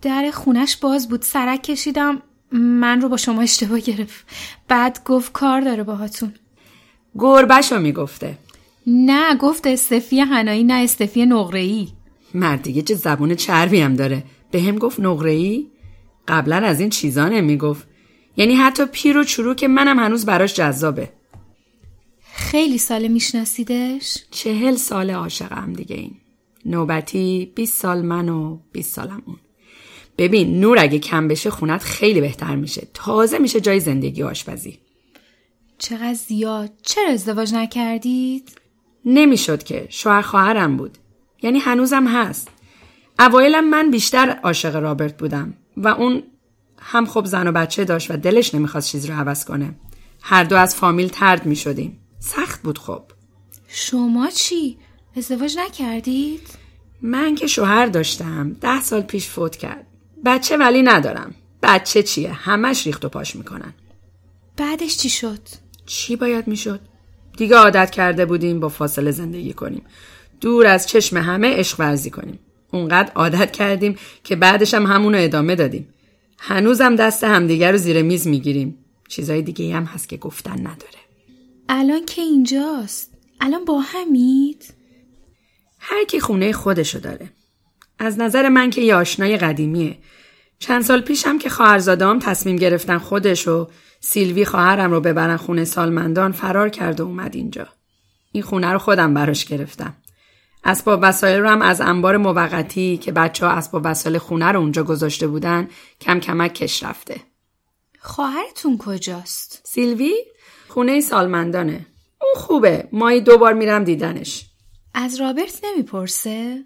در 0.01 0.31
خونش 0.33 0.77
باز 0.77 1.09
بود. 1.09 1.21
سرک 1.21 1.63
کشیدم. 1.63 2.21
من 2.51 3.01
رو 3.01 3.09
با 3.09 3.17
شما 3.17 3.41
اشتباه 3.41 3.79
گرفت. 3.79 4.25
بعد 4.67 5.03
گفت 5.05 5.31
کار 5.31 5.61
داره 5.61 5.83
باهاتون. 5.83 6.33
گربشو 7.15 7.79
می‌گفته. 7.79 8.37
نه 8.87 9.35
گفت 9.35 9.67
استفی 9.67 10.19
هنایی 10.19 10.63
نه 10.63 10.73
استفی 10.73 11.25
نقره‌ای. 11.25 11.87
مرد 12.33 12.61
دیگه 12.61 12.81
چه 12.81 12.95
زبون 12.95 13.35
چربی 13.35 13.79
هم 13.79 13.95
داره. 13.95 14.23
به 14.51 14.61
هم 14.61 14.77
گفت 14.77 14.99
نقره‌ای؟ 14.99 15.67
قبلا 16.27 16.55
از 16.55 16.79
این 16.79 16.89
چیزا 16.89 17.29
نمی‌گفت. 17.29 17.88
یعنی 18.39 18.55
حتی 18.55 18.85
پیر 18.85 19.17
و 19.17 19.23
چروک 19.23 19.63
منم 19.63 19.99
هنوز 19.99 20.25
براش 20.25 20.53
جذابه. 20.53 21.09
خیلی 22.33 22.77
سال 22.77 23.07
میشناسیدش؟ 23.07 24.17
چهل 24.31 24.75
سال 24.75 25.11
عاشقم 25.11 25.73
دیگه 25.73 25.95
این. 25.95 26.15
نوبتی 26.65 27.51
20 27.55 27.81
سال 27.81 28.01
من 28.01 28.29
و 28.29 28.59
20 28.71 28.95
سالم 28.95 29.23
اون. 29.25 29.37
ببین 30.17 30.59
نور 30.59 30.79
اگه 30.79 30.99
کم 30.99 31.27
بشه 31.27 31.49
خونت 31.49 31.83
خیلی 31.83 32.21
بهتر 32.21 32.55
میشه. 32.55 32.87
تازه 32.93 33.37
میشه 33.37 33.61
جای 33.61 33.79
زندگی 33.79 34.23
و 34.23 34.27
آشپزی. 34.27 34.79
چقدر 35.77 36.13
زیاد. 36.13 36.71
چرا 36.81 37.09
ازدواج 37.09 37.53
نکردید؟ 37.53 38.51
نمی‌شد 39.05 39.63
که. 39.63 39.87
شوهر 39.89 40.21
خواهرم 40.21 40.77
بود. 40.77 40.97
یعنی 41.43 41.59
هنوزم 41.59 42.07
هست. 42.07 42.47
اوایلم 43.19 43.69
من 43.69 43.91
بیشتر 43.91 44.39
عاشق 44.43 44.75
رابرت 44.75 45.17
بودم 45.17 45.53
و 45.77 45.87
اون 45.87 46.23
هم 46.91 47.05
خب 47.05 47.25
زن 47.25 47.47
و 47.47 47.51
بچه 47.51 47.85
داشت 47.85 48.11
و 48.11 48.17
دلش 48.17 48.55
نمی‌خواست 48.55 48.91
چیز 48.91 49.05
رو 49.05 49.15
عوض 49.15 49.45
کنه 49.45 49.75
هر 50.21 50.43
دو 50.43 50.55
از 50.55 50.75
فامیل 50.75 51.07
ترد 51.07 51.45
می 51.45 51.55
شدیم 51.55 51.99
سخت 52.19 52.61
بود 52.61 52.77
خب 52.77 53.03
شما 53.67 54.29
چی؟ 54.29 54.77
ازدواج 55.17 55.55
نکردید؟ 55.57 56.47
من 57.01 57.35
که 57.35 57.47
شوهر 57.47 57.85
داشتم 57.85 58.53
ده 58.61 58.81
سال 58.81 59.01
پیش 59.01 59.27
فوت 59.27 59.55
کرد 59.55 59.87
بچه 60.25 60.57
ولی 60.57 60.81
ندارم 60.81 61.35
بچه 61.63 62.03
چیه؟ 62.03 62.31
همش 62.31 62.87
ریخت 62.87 63.05
و 63.05 63.09
پاش 63.09 63.35
می‌کنن 63.35 63.73
بعدش 64.57 64.97
چی 64.97 65.09
شد؟ 65.09 65.41
چی 65.85 66.15
باید 66.15 66.47
می‌شد؟ 66.47 66.79
دیگه 67.37 67.55
عادت 67.55 67.91
کرده 67.91 68.25
بودیم 68.25 68.59
با 68.59 68.69
فاصله 68.69 69.11
زندگی 69.11 69.53
کنیم 69.53 69.83
دور 70.41 70.67
از 70.67 70.87
چشم 70.87 71.17
همه 71.17 71.57
عشق 71.57 71.79
ورزی 71.79 72.09
کنیم 72.09 72.39
اونقدر 72.71 73.11
عادت 73.15 73.51
کردیم 73.51 73.95
که 74.23 74.35
بعدش 74.35 74.73
هم 74.73 74.85
همونو 74.85 75.17
ادامه 75.21 75.55
دادیم 75.55 75.93
هنوزم 76.39 76.95
دست 76.95 77.23
همدیگر 77.23 77.71
رو 77.71 77.77
زیر 77.77 78.01
میز 78.01 78.27
می‌گیریم. 78.27 78.77
چیزای 79.07 79.41
دیگه 79.41 79.75
هم 79.75 79.83
هست 79.83 80.09
که 80.09 80.17
گفتن 80.17 80.59
نداره. 80.59 80.99
الان 81.69 82.05
که 82.05 82.21
اینجاست. 82.21 83.13
الان 83.41 83.65
با 83.65 83.79
همید 83.79 84.73
هر 85.79 86.03
کی 86.03 86.19
خونه 86.19 86.51
خودشو 86.51 86.99
داره. 86.99 87.29
از 87.99 88.19
نظر 88.19 88.49
من 88.49 88.69
که 88.69 88.81
یه 88.81 88.95
آشنای 88.95 89.37
قدیمیه. 89.37 89.97
چند 90.59 90.81
سال 90.81 91.01
پیشم 91.01 91.37
که 91.37 91.49
خواهرزادام 91.49 92.19
تصمیم 92.19 92.55
گرفتن 92.55 92.97
خودش 92.97 93.47
و 93.47 93.67
سیلوی 93.99 94.45
خواهرم 94.45 94.91
رو 94.91 95.01
ببرن 95.01 95.37
خونه 95.37 95.65
سالمندان 95.65 96.31
فرار 96.31 96.69
کرد 96.69 96.99
و 96.99 97.03
اومد 97.03 97.35
اینجا. 97.35 97.67
این 98.31 98.43
خونه 98.43 98.67
رو 98.67 98.79
خودم 98.79 99.13
براش 99.13 99.45
گرفتم. 99.45 99.93
اسباب 100.63 100.99
وسایل 101.03 101.39
رو 101.39 101.49
هم 101.49 101.61
از 101.61 101.81
انبار 101.81 102.17
موقتی 102.17 102.97
که 102.97 103.11
بچه 103.11 103.45
ها 103.45 103.51
اسباب 103.51 103.81
وسایل 103.85 104.17
خونه 104.17 104.45
رو 104.45 104.59
اونجا 104.59 104.83
گذاشته 104.83 105.27
بودن 105.27 105.67
کم 106.01 106.19
کمک 106.19 106.53
کش 106.53 106.83
رفته 106.83 107.21
خواهرتون 107.99 108.77
کجاست؟ 108.77 109.61
سیلوی 109.63 110.13
خونه 110.67 111.01
سالمندانه 111.01 111.85
اون 112.21 112.33
خوبه 112.35 112.89
مایی 112.91 113.21
دوبار 113.21 113.53
میرم 113.53 113.83
دیدنش 113.83 114.45
از 114.93 115.21
رابرت 115.21 115.59
نمی‌پرسه؟ 115.63 116.65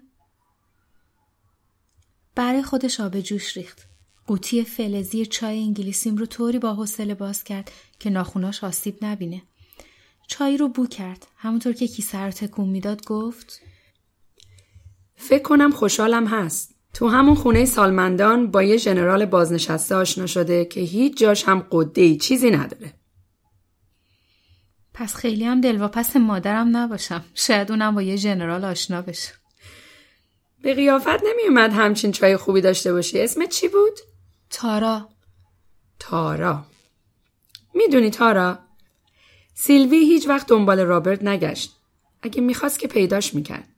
برای 2.34 2.62
خودش 2.62 3.00
آب 3.00 3.20
جوش 3.20 3.56
ریخت. 3.56 3.82
قوطی 4.26 4.64
فلزی 4.64 5.26
چای 5.26 5.62
انگلیسیم 5.62 6.16
رو 6.16 6.26
طوری 6.26 6.58
با 6.58 6.74
حوصله 6.74 7.14
باز 7.14 7.44
کرد 7.44 7.72
که 7.98 8.10
ناخوناش 8.10 8.64
آسیب 8.64 8.98
نبینه. 9.02 9.42
چای 10.28 10.56
رو 10.56 10.68
بو 10.68 10.86
کرد. 10.86 11.26
همونطور 11.36 11.72
که 11.72 11.86
کیسه 11.86 12.18
رو 12.18 12.30
تکون 12.30 12.68
می‌داد 12.68 13.04
گفت 13.04 13.60
فکر 15.28 15.42
کنم 15.42 15.70
خوشحالم 15.70 16.26
هست. 16.26 16.74
تو 16.94 17.08
همون 17.08 17.34
خونه 17.34 17.64
سالمندان 17.64 18.50
با 18.50 18.62
یه 18.62 18.76
ژنرال 18.76 19.24
بازنشسته 19.24 19.94
آشنا 19.94 20.26
شده 20.26 20.64
که 20.64 20.80
هیچ 20.80 21.18
جاش 21.18 21.44
هم 21.44 21.66
قده 21.70 22.02
ای 22.02 22.16
چیزی 22.16 22.50
نداره. 22.50 22.92
پس 24.94 25.14
خیلی 25.14 25.44
هم 25.44 25.60
دلواپس 25.60 26.16
مادرم 26.16 26.76
نباشم. 26.76 27.24
شاید 27.34 27.70
اونم 27.70 27.94
با 27.94 28.02
یه 28.02 28.16
ژنرال 28.16 28.64
آشنا 28.64 29.02
بشه. 29.02 29.32
به 30.62 30.74
قیافت 30.74 31.24
نمیومد 31.24 31.72
همچین 31.72 32.12
چای 32.12 32.36
خوبی 32.36 32.60
داشته 32.60 32.92
باشی. 32.92 33.20
اسمت 33.20 33.48
چی 33.48 33.68
بود؟ 33.68 33.98
تارا. 34.50 35.08
تارا. 35.98 36.64
می‌دونی 37.74 38.10
تارا؟ 38.10 38.58
سیلوی 39.54 39.98
هیچ 39.98 40.28
وقت 40.28 40.46
دنبال 40.46 40.80
رابرت 40.80 41.22
نگشت. 41.22 41.76
اگه 42.22 42.40
می‌خواست 42.40 42.78
که 42.78 42.88
پیداش 42.88 43.34
می‌کرد. 43.34 43.68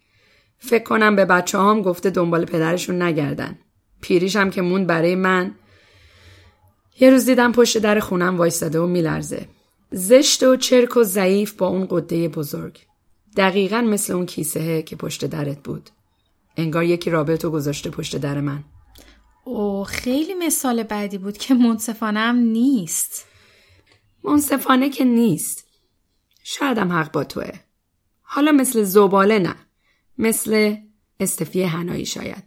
فکر 0.59 0.85
کنم 0.85 1.17
به 1.17 1.25
بچه 1.25 1.59
هم 1.59 1.83
گفته 1.83 2.11
دنبال 2.11 2.45
پدرشون 2.45 3.03
نگردن. 3.03 3.59
پیریش 4.01 4.37
هم 4.37 4.51
که 4.51 4.63
موند 4.63 4.87
برای 4.87 5.15
من. 5.15 5.55
یه 7.01 7.11
روز 7.11 7.27
دیدم 7.27 7.53
پشت 7.53 7.79
در 7.79 8.01
خونم 8.01 8.37
وایستاده 8.37 8.81
و 8.81 8.87
میلرزه. 8.87 9.49
زشت 9.91 10.43
و 10.43 10.57
چرک 10.57 10.97
و 10.97 11.03
ضعیف 11.03 11.53
با 11.53 11.67
اون 11.67 11.87
قده 11.91 12.29
بزرگ. 12.29 12.79
دقیقا 13.37 13.81
مثل 13.81 14.13
اون 14.13 14.27
کیسه 14.27 14.83
که 14.83 14.97
پشت 14.97 15.25
درت 15.25 15.63
بود. 15.63 15.91
انگار 16.57 16.85
یکی 16.85 17.11
رابطو 17.11 17.51
گذاشته 17.51 17.91
پشت 17.91 18.17
در 18.17 18.41
من. 18.41 18.65
او 19.45 19.85
خیلی 19.85 20.35
مثال 20.35 20.83
بعدی 20.83 21.19
بود 21.19 21.39
که 21.39 21.55
منصفانه 21.55 22.21
هم 22.21 22.37
نیست. 22.37 23.27
منصفانه 24.25 24.91
که 24.91 25.05
نیست. 25.05 25.67
شایدم 26.43 26.93
حق 26.93 27.13
با 27.13 27.25
توه. 27.25 27.51
حالا 28.23 28.53
مثل 28.53 28.83
زباله 28.83 29.39
نه. 29.39 29.57
مثل 30.19 30.77
استفی 31.21 31.63
هنایی 31.63 32.07
شاید. 32.07 32.45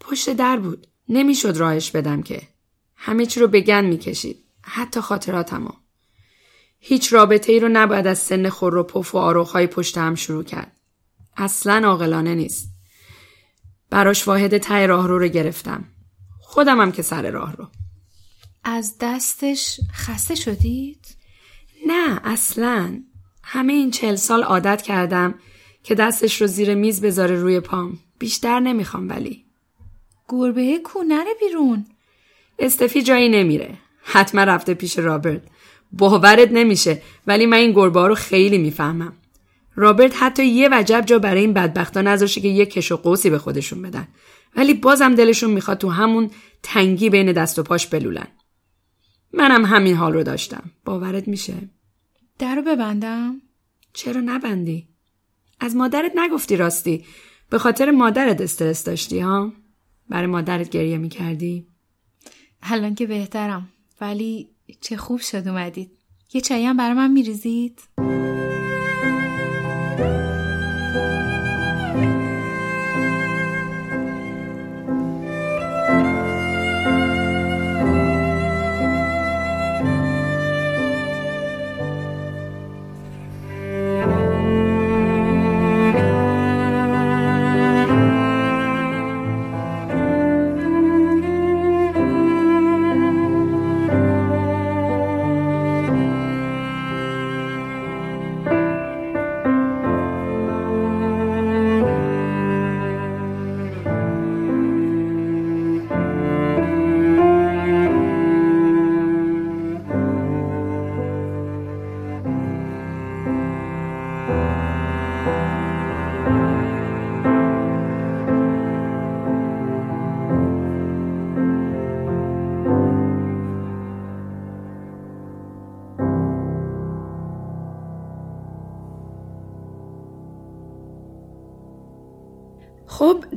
پشت 0.00 0.32
در 0.32 0.56
بود. 0.56 0.86
نمی‌شد 1.08 1.56
راهش 1.56 1.90
بدم 1.90 2.22
که. 2.22 2.42
همه 2.96 3.26
چی 3.26 3.40
رو 3.40 3.48
بگن 3.48 3.84
می‌کشید. 3.84 4.44
حتی 4.62 5.00
خاطراتمو. 5.00 5.70
هیچ 6.78 7.12
رابطه 7.12 7.52
ای 7.52 7.60
رو 7.60 7.68
نباید 7.68 8.06
از 8.06 8.18
سن 8.18 8.48
خور 8.48 8.76
و 8.76 8.82
پف 8.82 9.14
و 9.14 9.18
آروخهای 9.18 9.66
پشت 9.66 9.98
هم 9.98 10.14
شروع 10.14 10.44
کرد. 10.44 10.76
اصلا 11.36 11.88
عاقلانه 11.88 12.34
نیست. 12.34 12.68
براش 13.90 14.28
واحد 14.28 14.58
ته 14.58 14.86
راه 14.86 15.06
رو 15.06 15.18
رو 15.18 15.28
گرفتم. 15.28 15.84
خودمم 16.40 16.92
که 16.92 17.02
سر 17.02 17.30
راه 17.30 17.56
رو. 17.56 17.68
از 18.64 18.96
دستش 19.00 19.80
خسته 19.92 20.34
شدید؟ 20.34 21.06
نه 21.86 22.20
اصلا. 22.24 23.02
همه 23.42 23.72
این 23.72 23.90
چل 23.90 24.16
سال 24.16 24.42
عادت 24.42 24.82
کردم 24.82 25.34
که 25.88 25.94
دستش 25.94 26.40
رو 26.40 26.46
زیر 26.46 26.74
میز 26.74 27.00
بذاره 27.00 27.34
روی 27.34 27.60
پام. 27.60 27.98
بیشتر 28.18 28.60
نمی‌خوام 28.60 29.08
ولی. 29.08 29.44
گربه 30.28 30.78
کو 30.78 31.02
نره 31.02 31.34
بیرون. 31.40 31.86
استفی 32.58 33.02
جایی 33.02 33.28
نمیره. 33.28 33.78
حتما 34.02 34.42
رفته 34.42 34.74
پیش 34.74 34.98
رابرت. 34.98 35.42
باورت 35.92 36.52
نمیشه 36.52 37.02
ولی 37.26 37.46
من 37.46 37.56
این 37.56 37.72
گربه 37.72 38.00
ها 38.00 38.06
رو 38.06 38.14
خیلی 38.14 38.58
می‌فهمم. 38.58 39.12
رابرت 39.74 40.22
حتی 40.22 40.46
یه 40.46 40.68
وجب 40.72 41.04
جا 41.06 41.18
برای 41.18 41.40
این 41.40 41.52
بدبختا 41.52 42.02
نذاشه 42.02 42.40
که 42.40 42.48
یه 42.48 42.66
کش 42.66 42.92
و 42.92 42.96
قوسی 42.96 43.30
به 43.30 43.38
خودشون 43.38 43.82
بدن. 43.82 44.08
ولی 44.56 44.74
بازم 44.74 45.14
دلشون 45.14 45.50
می‌خواد 45.50 45.78
تو 45.78 45.88
همون 45.88 46.30
تنگی 46.62 47.10
بین 47.10 47.32
دست 47.32 47.58
و 47.58 47.62
پاش 47.62 47.86
بلولن. 47.86 48.28
منم 49.32 49.64
همین 49.64 49.94
حال 49.94 50.12
رو 50.12 50.22
داشتم. 50.22 50.70
باورت 50.84 51.28
میشه؟ 51.28 51.54
در 52.38 52.54
رو 52.54 52.62
ببندم؟ 52.62 53.42
چرا 53.92 54.20
نبندی؟ 54.20 54.87
از 55.60 55.76
مادرت 55.76 56.12
نگفتی 56.16 56.56
راستی. 56.56 57.04
به 57.50 57.58
خاطر 57.58 57.90
مادرت 57.90 58.40
استرس 58.40 58.84
داشتی 58.84 59.18
ها؟ 59.20 59.52
برای 60.08 60.26
مادرت 60.26 60.70
گریه 60.70 60.98
می‌کردی؟ 60.98 61.66
الان 62.62 62.94
که 62.94 63.06
بهترم. 63.06 63.68
ولی 64.00 64.50
چه 64.80 64.96
خوب 64.96 65.20
شد 65.20 65.48
اومدید. 65.48 65.90
یه 66.32 66.40
چایی 66.40 66.64
هم 66.64 66.76
برای 66.76 66.94
من 66.94 67.10
میریزید؟ 67.10 67.80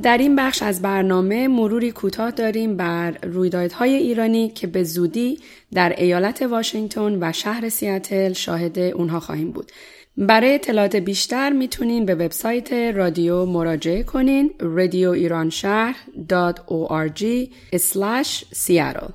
در 0.02 0.18
این 0.18 0.36
بخش 0.36 0.62
از 0.62 0.82
برنامه 0.82 1.48
مروری 1.48 1.90
کوتاه 1.90 2.30
داریم 2.30 2.76
بر 2.76 3.10
رویدادهای 3.10 3.94
ایرانی 3.94 4.48
که 4.48 4.66
به 4.66 4.84
زودی 4.84 5.38
در 5.72 5.94
ایالت 5.98 6.42
واشنگتن 6.42 7.18
و 7.20 7.32
شهر 7.32 7.68
سیاتل 7.68 8.32
شاهد 8.32 8.78
اونها 8.78 9.20
خواهیم 9.20 9.52
بود. 9.52 9.72
برای 10.16 10.54
اطلاعات 10.54 10.96
بیشتر 10.96 11.50
می‌تونین 11.50 12.06
به 12.06 12.14
وبسایت 12.14 12.72
رادیو 12.72 13.46
مراجعه 13.46 14.02
کنین 14.02 14.50
radioiranshahr.org 14.60 17.22
seattle 18.54 19.10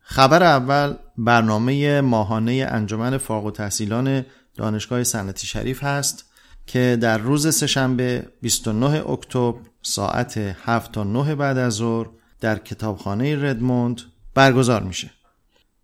خبر 0.00 0.42
اول 0.42 0.94
برنامه 1.18 2.00
ماهانه 2.00 2.66
انجمن 2.70 3.18
فارغ 3.18 3.44
التحصیلان 3.44 4.26
دانشگاه 4.56 5.04
صنعتی 5.04 5.46
شریف 5.46 5.84
هست 5.84 6.33
که 6.66 6.98
در 7.00 7.18
روز 7.18 7.54
سهشنبه 7.54 8.26
29 8.40 9.10
اکتبر 9.10 9.60
ساعت 9.82 10.38
7 10.38 10.92
تا 10.92 11.04
9 11.04 11.34
بعد 11.34 11.58
از 11.58 11.72
ظهر 11.72 12.06
در 12.40 12.58
کتابخانه 12.58 13.50
ردموند 13.50 14.00
برگزار 14.34 14.82
میشه. 14.82 15.10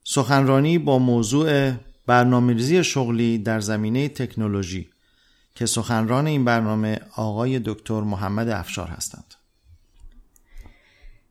سخنرانی 0.05 0.79
با 0.79 0.99
موضوع 0.99 1.73
برنامه‌ریزی 2.07 2.85
شغلی 2.85 3.39
در 3.39 3.61
زمینه 3.61 4.09
تکنولوژی 4.09 4.91
که 5.55 5.67
سخنران 5.67 6.27
این 6.27 6.45
برنامه 6.45 7.01
آقای 7.17 7.59
دکتر 7.59 8.01
محمد 8.01 8.49
افشار 8.49 8.89
هستند. 8.89 9.35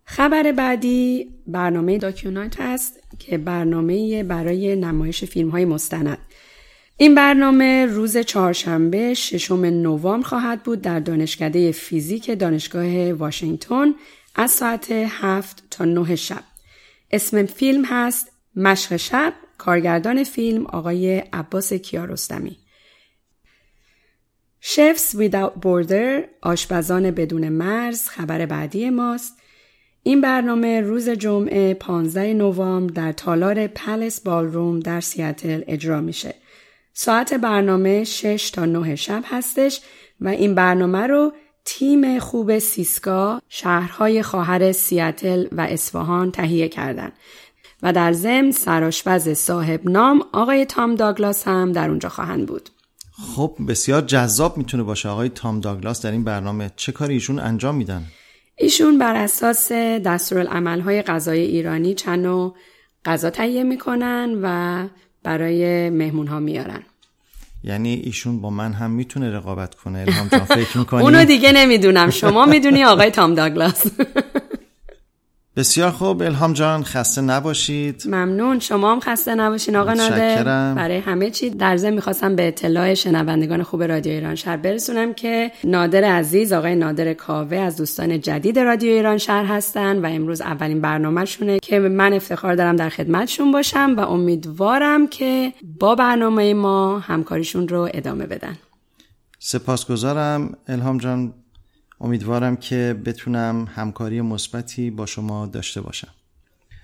خبر 0.05 0.51
بعدی 0.51 1.27
برنامه 1.47 1.97
داکیونایت 1.97 2.55
هست 2.59 2.99
که 3.19 3.37
برنامه 3.37 4.23
برای 4.23 4.75
نمایش 4.75 5.23
فیلم 5.23 5.49
های 5.49 5.65
مستند 5.65 6.17
این 7.01 7.15
برنامه 7.15 7.85
روز 7.85 8.17
چهارشنبه 8.17 9.13
ششم 9.13 9.65
نوامبر 9.65 10.27
خواهد 10.27 10.63
بود 10.63 10.81
در 10.81 10.99
دانشکده 10.99 11.71
فیزیک 11.71 12.39
دانشگاه 12.39 13.13
واشنگتن 13.13 13.93
از 14.35 14.51
ساعت 14.51 14.91
هفت 14.91 15.63
تا 15.71 15.85
نه 15.85 16.15
شب. 16.15 16.43
اسم 17.11 17.45
فیلم 17.45 17.85
هست 17.85 18.31
مشق 18.55 18.95
شب 18.95 19.33
کارگردان 19.57 20.23
فیلم 20.23 20.65
آقای 20.65 21.17
عباس 21.19 21.73
کیارستمی. 21.73 22.57
شفز 24.61 25.15
Without 25.21 25.65
Border 25.65 26.27
آشپزان 26.41 27.11
بدون 27.11 27.49
مرز 27.49 28.07
خبر 28.07 28.45
بعدی 28.45 28.89
ماست. 28.89 29.37
این 30.03 30.21
برنامه 30.21 30.81
روز 30.81 31.09
جمعه 31.09 31.73
15 31.73 32.33
نوامبر 32.33 32.93
در 32.93 33.11
تالار 33.11 33.67
پلس 33.67 34.21
بالروم 34.21 34.79
در 34.79 35.01
سیاتل 35.01 35.63
اجرا 35.67 36.01
میشه. 36.01 36.35
ساعت 37.01 37.33
برنامه 37.33 38.03
6 38.03 38.51
تا 38.51 38.65
9 38.65 38.95
شب 38.95 39.23
هستش 39.25 39.81
و 40.21 40.27
این 40.27 40.55
برنامه 40.55 41.07
رو 41.07 41.33
تیم 41.65 42.19
خوب 42.19 42.59
سیسکا 42.59 43.41
شهرهای 43.49 44.23
خواهر 44.23 44.71
سیاتل 44.71 45.47
و 45.51 45.61
اصفهان 45.61 46.31
تهیه 46.31 46.67
کردند 46.67 47.13
و 47.83 47.93
در 47.93 48.13
ضمن 48.13 48.51
سراشپز 48.51 49.29
صاحب 49.29 49.89
نام 49.89 50.23
آقای 50.33 50.65
تام 50.65 50.95
داگلاس 50.95 51.47
هم 51.47 51.71
در 51.71 51.89
اونجا 51.89 52.09
خواهند 52.09 52.47
بود. 52.47 52.69
خب 53.35 53.55
بسیار 53.67 54.01
جذاب 54.01 54.57
می‌تونه 54.57 54.83
باشه 54.83 55.09
آقای 55.09 55.29
تام 55.29 55.59
داگلاس 55.59 56.01
در 56.01 56.11
این 56.11 56.23
برنامه 56.23 56.71
چه 56.75 56.91
کاری 56.91 57.13
ایشون 57.13 57.39
انجام 57.39 57.75
میدن؟ 57.75 58.03
ایشون 58.55 58.97
بر 58.97 59.15
اساس 59.15 59.71
دستورالعملهای 59.71 61.01
غذای 61.01 61.39
ایرانی 61.39 61.93
چند 61.93 62.25
نوع 62.25 62.55
غذا 63.05 63.29
تهیه 63.29 63.63
می‌کنن 63.63 64.39
و 64.43 64.87
برای 65.23 65.89
مهمون 65.89 66.27
ها 66.27 66.39
میارن 66.39 66.83
یعنی 67.63 67.93
ایشون 67.93 68.41
با 68.41 68.49
من 68.49 68.73
هم 68.73 68.91
می‌تونه 68.91 69.29
رقابت 69.31 69.75
کنه 69.75 69.99
الهام 69.99 70.27
جان 70.27 70.39
فکر 70.45 70.77
می‌کنی؟ 70.77 71.01
اونو 71.01 71.25
دیگه 71.25 71.51
نمی‌دونم 71.51 72.09
شما 72.09 72.45
می‌دونی 72.45 72.83
آقای 72.83 73.11
تام 73.11 73.35
داگلاس 73.35 73.85
بسیار 75.59 75.91
خوب. 75.91 76.21
الهام 76.21 76.53
جان 76.53 76.83
خسته 76.83 77.21
نباشید. 77.21 78.03
ممنون. 78.05 78.59
شما 78.59 78.91
هم 78.91 78.99
خسته 78.99 79.35
نباشین 79.35 79.75
آقا 79.75 79.93
نادر 79.93 80.43
برای 80.73 80.97
همه 80.97 81.29
چی 81.29 81.49
در 81.49 81.77
ضمن 81.77 81.93
می‌خواستم 81.93 82.35
به 82.35 82.47
اطلاع 82.47 82.93
شنوندگان 82.93 83.63
خوب 83.63 83.83
رادیو 83.83 84.13
ایران 84.13 84.35
شهر 84.35 84.57
برسونم 84.57 85.13
که 85.13 85.51
نادر 85.63 86.03
عزیز 86.03 86.53
آقای 86.53 86.75
نادر 86.75 87.13
کاوه 87.13 87.57
از 87.57 87.77
دوستان 87.77 88.21
جدید 88.21 88.59
رادیو 88.59 88.91
ایران 88.91 89.17
شهر 89.17 89.45
هستن 89.45 90.05
و 90.05 90.05
امروز 90.05 90.41
اولین 90.41 90.81
برنامهشونه 90.81 91.59
که 91.59 91.79
من 91.79 92.13
افتخار 92.13 92.55
دارم 92.55 92.75
در 92.75 92.89
خدمتشون 92.89 93.51
باشم 93.51 93.93
و 93.97 93.99
امیدوارم 93.99 95.07
که 95.07 95.53
با 95.79 95.95
برنامه 95.95 96.53
ما 96.53 96.99
همکاریشون 96.99 97.67
رو 97.67 97.89
ادامه 97.93 98.25
بدن. 98.25 98.57
سپاسگزارم. 99.39 100.57
الهام 100.67 100.97
جان 100.97 101.33
امیدوارم 102.01 102.55
که 102.55 102.95
بتونم 103.05 103.67
همکاری 103.75 104.21
مثبتی 104.21 104.91
با 104.91 105.05
شما 105.05 105.45
داشته 105.45 105.81
باشم. 105.81 106.07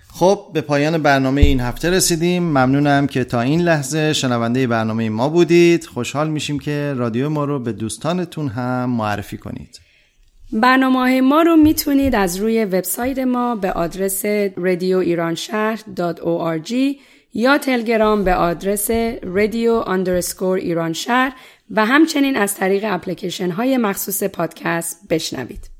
خب 0.08 0.50
به 0.54 0.60
پایان 0.60 1.02
برنامه 1.02 1.40
این 1.40 1.60
هفته 1.60 1.90
رسیدیم. 1.90 2.42
ممنونم 2.42 3.06
که 3.06 3.24
تا 3.24 3.40
این 3.40 3.60
لحظه 3.60 4.12
شنونده 4.12 4.66
برنامه 4.66 5.08
ما 5.08 5.28
بودید. 5.28 5.84
خوشحال 5.84 6.30
میشیم 6.30 6.58
که 6.58 6.94
رادیو 6.96 7.28
ما 7.28 7.44
رو 7.44 7.58
به 7.58 7.72
دوستانتون 7.72 8.48
هم 8.48 8.90
معرفی 8.90 9.36
کنید. 9.36 9.80
برنامه 10.52 11.20
ما 11.20 11.42
رو 11.42 11.56
می‌تونید 11.56 12.14
از 12.14 12.36
روی 12.36 12.64
وبسایت 12.64 13.18
ما 13.18 13.56
به 13.56 13.72
آدرس 13.72 14.24
رادیو 14.56 14.98
ایران 14.98 15.34
یا 17.34 17.58
تلگرام 17.58 18.24
به 18.24 18.34
آدرس 18.34 18.90
رادیو 19.22 19.72
ایران 20.42 20.92
شهر 20.92 21.32
و 21.70 21.86
همچنین 21.86 22.36
از 22.36 22.54
طریق 22.54 22.84
اپلیکیشن 22.86 23.50
های 23.50 23.76
مخصوص 23.76 24.22
پادکست 24.22 25.08
بشنوید. 25.08 25.70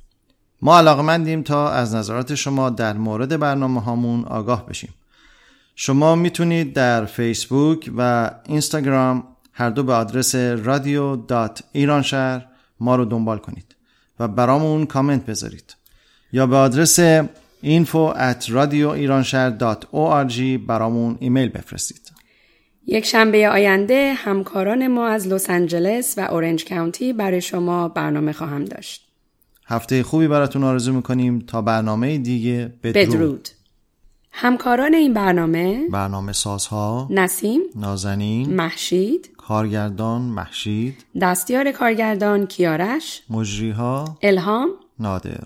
ما 0.63 0.79
علاقمندیم 0.79 1.43
تا 1.43 1.71
از 1.71 1.95
نظرات 1.95 2.35
شما 2.35 2.71
در 2.71 2.93
مورد 2.93 3.39
برنامه 3.39 3.83
هامون 3.83 4.25
آگاه 4.25 4.67
بشیم. 4.67 4.95
شما 5.75 6.15
می‌تونید 6.15 6.73
در 6.73 7.05
فیسبوک 7.05 7.91
و 7.97 8.31
اینستاگرام 8.47 9.25
هر 9.53 9.71
دو 9.71 9.83
به 9.83 9.93
آدرس 9.93 10.35
رادیو 10.35 11.17
دات 11.17 11.63
ایران 11.73 12.03
شهر 12.03 12.47
ما 12.81 12.97
رو 12.97 13.05
دنبال 13.05 13.39
کنید 13.39 13.77
و 14.21 14.29
برامون 14.29 14.87
کامنت 14.87 15.27
بذارید 15.27 15.77
یا 16.33 16.47
به 16.47 16.57
آدرس 16.57 17.21
info 17.63 18.15
at 18.15 18.51
برامون 20.67 21.17
ایمیل 21.21 21.49
بفرستید. 21.49 22.06
یک 22.87 23.05
شنبه 23.05 23.49
آینده 23.49 24.13
همکاران 24.17 24.87
ما 24.87 25.07
از 25.07 25.29
لس 25.29 25.51
آنجلس 25.51 26.19
و 26.19 26.21
اورنج 26.21 26.65
کانتی 26.65 27.13
برای 27.13 27.41
شما 27.41 27.89
برنامه 27.89 28.33
خواهم 28.33 28.65
داشت. 28.65 29.09
هفته 29.67 30.03
خوبی 30.03 30.29
براتون 30.29 30.65
آرزو 30.65 30.93
می‌کنیم 30.93 31.39
تا 31.39 31.63
برنامه 31.63 32.19
دیگه 32.19 32.73
بدرود. 32.83 33.09
بدرود. 33.09 33.49
همکاران 34.33 34.95
این 34.95 35.15
برنامه 35.15 35.89
برنامه 35.91 36.33
سازها 36.33 37.09
نسیم 37.11 37.61
نازنین 37.75 38.55
محشید 38.55 39.31
کارگردان 39.37 40.23
محشید 40.23 41.05
دستیار 41.23 41.73
کارگردان 41.73 42.47
کیارش 42.47 43.23
مجریها 43.31 44.19
الهام 44.23 44.69
نادر 44.99 45.45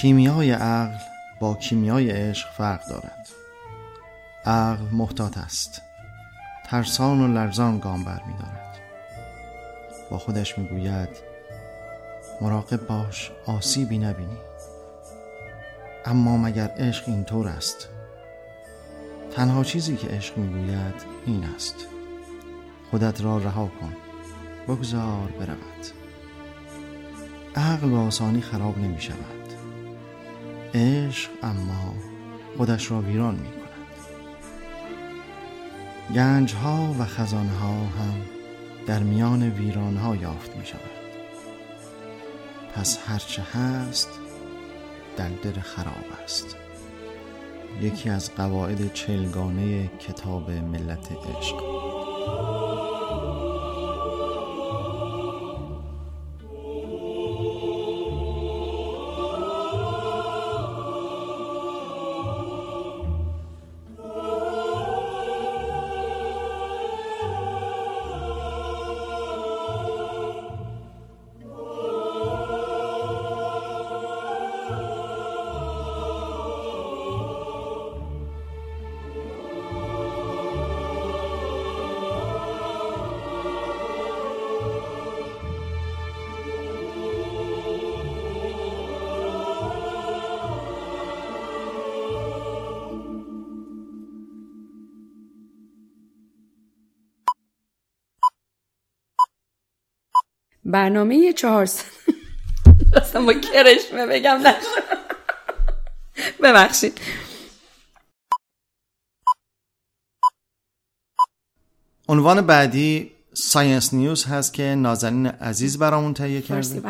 کیمیای 0.00 0.50
عقل 0.50 0.98
با 1.40 1.54
کیمیای 1.54 2.10
عشق 2.10 2.48
فرق 2.52 2.88
دارد. 2.88 3.28
عقل 4.44 4.84
محتاط 4.92 5.38
است. 5.38 5.82
ترسان 6.66 7.20
و 7.20 7.28
لرزان 7.34 7.78
گام 7.78 8.04
بر 8.04 8.22
می 8.26 8.32
دارد. 8.32 8.78
با 10.10 10.18
خودش 10.18 10.58
می 10.58 10.68
گوید 10.68 11.08
مراقب 12.40 12.86
باش 12.86 13.30
آسیبی 13.46 13.98
نبینی. 13.98 14.38
اما 16.04 16.36
مگر 16.36 16.68
عشق 16.68 17.08
اینطور 17.08 17.48
است؟ 17.48 17.88
تنها 19.36 19.64
چیزی 19.64 19.96
که 19.96 20.08
عشق 20.08 20.38
می‌گوید 20.38 20.94
این 21.26 21.44
است. 21.56 21.76
خودت 22.90 23.20
را 23.20 23.38
رها 23.38 23.70
کن. 23.80 23.96
بگذار 24.68 25.32
برود. 25.40 25.86
عقل 27.56 27.88
با 27.88 28.00
آسانی 28.00 28.40
خراب 28.40 28.78
نمی 28.78 29.00
شود. 29.00 29.45
عشق 30.76 31.30
اما 31.42 31.94
خودش 32.56 32.90
را 32.90 33.00
ویران 33.00 33.34
می 33.34 33.48
کند. 33.48 33.66
گنج 36.14 36.54
ها 36.54 36.94
و 36.98 37.04
خزانه 37.04 37.50
ها 37.50 37.72
هم 37.72 38.14
در 38.86 39.02
میان 39.02 39.42
ویران 39.42 39.96
ها 39.96 40.16
یافت 40.16 40.56
می 40.56 40.66
شود. 40.66 40.80
پس 42.74 42.98
هرچه 43.06 43.42
هست 43.42 44.08
در 45.16 45.28
دل 45.28 45.60
خراب 45.60 46.04
است. 46.24 46.56
یکی 47.80 48.10
از 48.10 48.34
قواعد 48.34 48.92
چلگانه 48.92 49.90
کتاب 49.98 50.50
ملت 50.50 51.12
عشق. 51.12 52.65
برنامه 100.76 101.32
چهار 101.32 101.66
با 103.26 103.32
کرشمه 103.32 104.06
بگم 104.06 104.44
ببخشید. 106.42 107.00
عنوان 112.08 112.46
بعدی 112.46 113.12
science 113.34 113.94
news 113.94 114.24
هست 114.24 114.52
که 114.52 114.62
نازنین 114.62 115.26
عزیز 115.26 115.78
برامون 115.78 116.14
تهیه 116.14 116.42
کرده. 116.42 116.82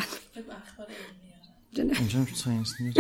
اینجا 1.76 2.26
science 2.34 2.74
news 2.80 2.94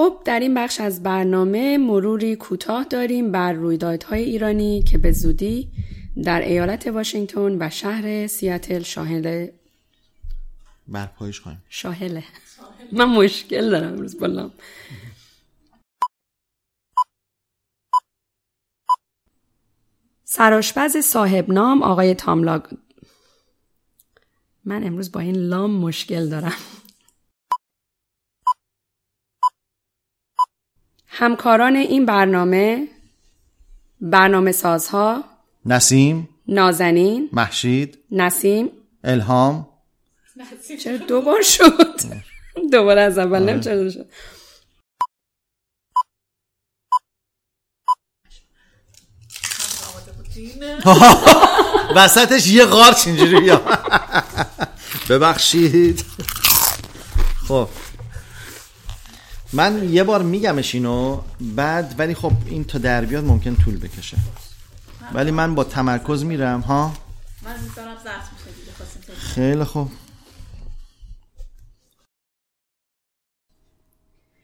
خب 0.00 0.22
در 0.24 0.40
این 0.40 0.54
بخش 0.54 0.80
از 0.80 1.02
برنامه 1.02 1.78
مروری 1.78 2.36
کوتاه 2.36 2.84
داریم 2.84 3.32
بر 3.32 3.52
رویدادهای 3.52 4.22
ایرانی 4.22 4.82
که 4.82 4.98
به 4.98 5.12
زودی 5.12 5.68
در 6.24 6.40
ایالت 6.40 6.86
واشنگتن 6.86 7.56
و 7.66 7.70
شهر 7.70 8.26
سیاتل 8.26 8.82
شاهد 8.82 9.52
برپایش 10.88 11.40
خواهیم. 11.40 11.62
شاهله. 11.68 12.24
من 12.92 13.04
مشکل 13.04 13.70
دارم 13.70 13.92
امروز 13.92 14.18
بلام 14.18 14.52
سراشپز 20.24 20.96
صاحب 20.96 21.52
نام 21.52 21.82
آقای 21.82 22.14
تاملاگ. 22.14 22.62
من 24.64 24.84
امروز 24.84 25.12
با 25.12 25.20
این 25.20 25.36
لام 25.36 25.70
مشکل 25.70 26.28
دارم. 26.28 26.56
همکاران 31.20 31.76
این 31.76 32.06
برنامه 32.06 32.88
برنامه 34.00 34.52
سازها 34.52 35.24
نسیم 35.66 36.28
نازنین 36.48 37.28
محشید 37.32 37.98
نسیم. 38.10 38.70
الهام. 39.04 39.68
چرا 40.84 40.96
دوبار 40.96 41.42
شد؟ 41.42 42.00
دوباره 42.72 43.00
از 43.00 43.18
اول 43.18 43.42
نمی 43.42 43.60
چرا 43.60 43.90
شد 43.90 44.06
وسطش 51.94 52.46
یه 52.46 52.64
قارچ 52.64 53.06
اینجوری 53.06 53.52
ببخشید. 55.10 56.04
خب. 57.48 57.68
من 59.52 59.88
یه 59.92 60.04
بار 60.04 60.22
میگمش 60.22 60.74
اینو 60.74 61.20
بعد 61.40 61.94
ولی 61.98 62.14
خب 62.14 62.32
این 62.46 62.64
تا 62.64 62.78
در 62.78 63.04
بیاد 63.04 63.24
ممکن 63.24 63.56
طول 63.56 63.78
بکشه. 63.78 64.16
ولی 65.12 65.30
من 65.30 65.54
با 65.54 65.64
تمرکز 65.64 66.24
میرم 66.24 66.60
ها؟ 66.60 66.92
من 67.44 67.52
میشه 67.52 68.50
دیگه 68.60 69.20
خیلی 69.20 69.64
خوب. 69.64 69.90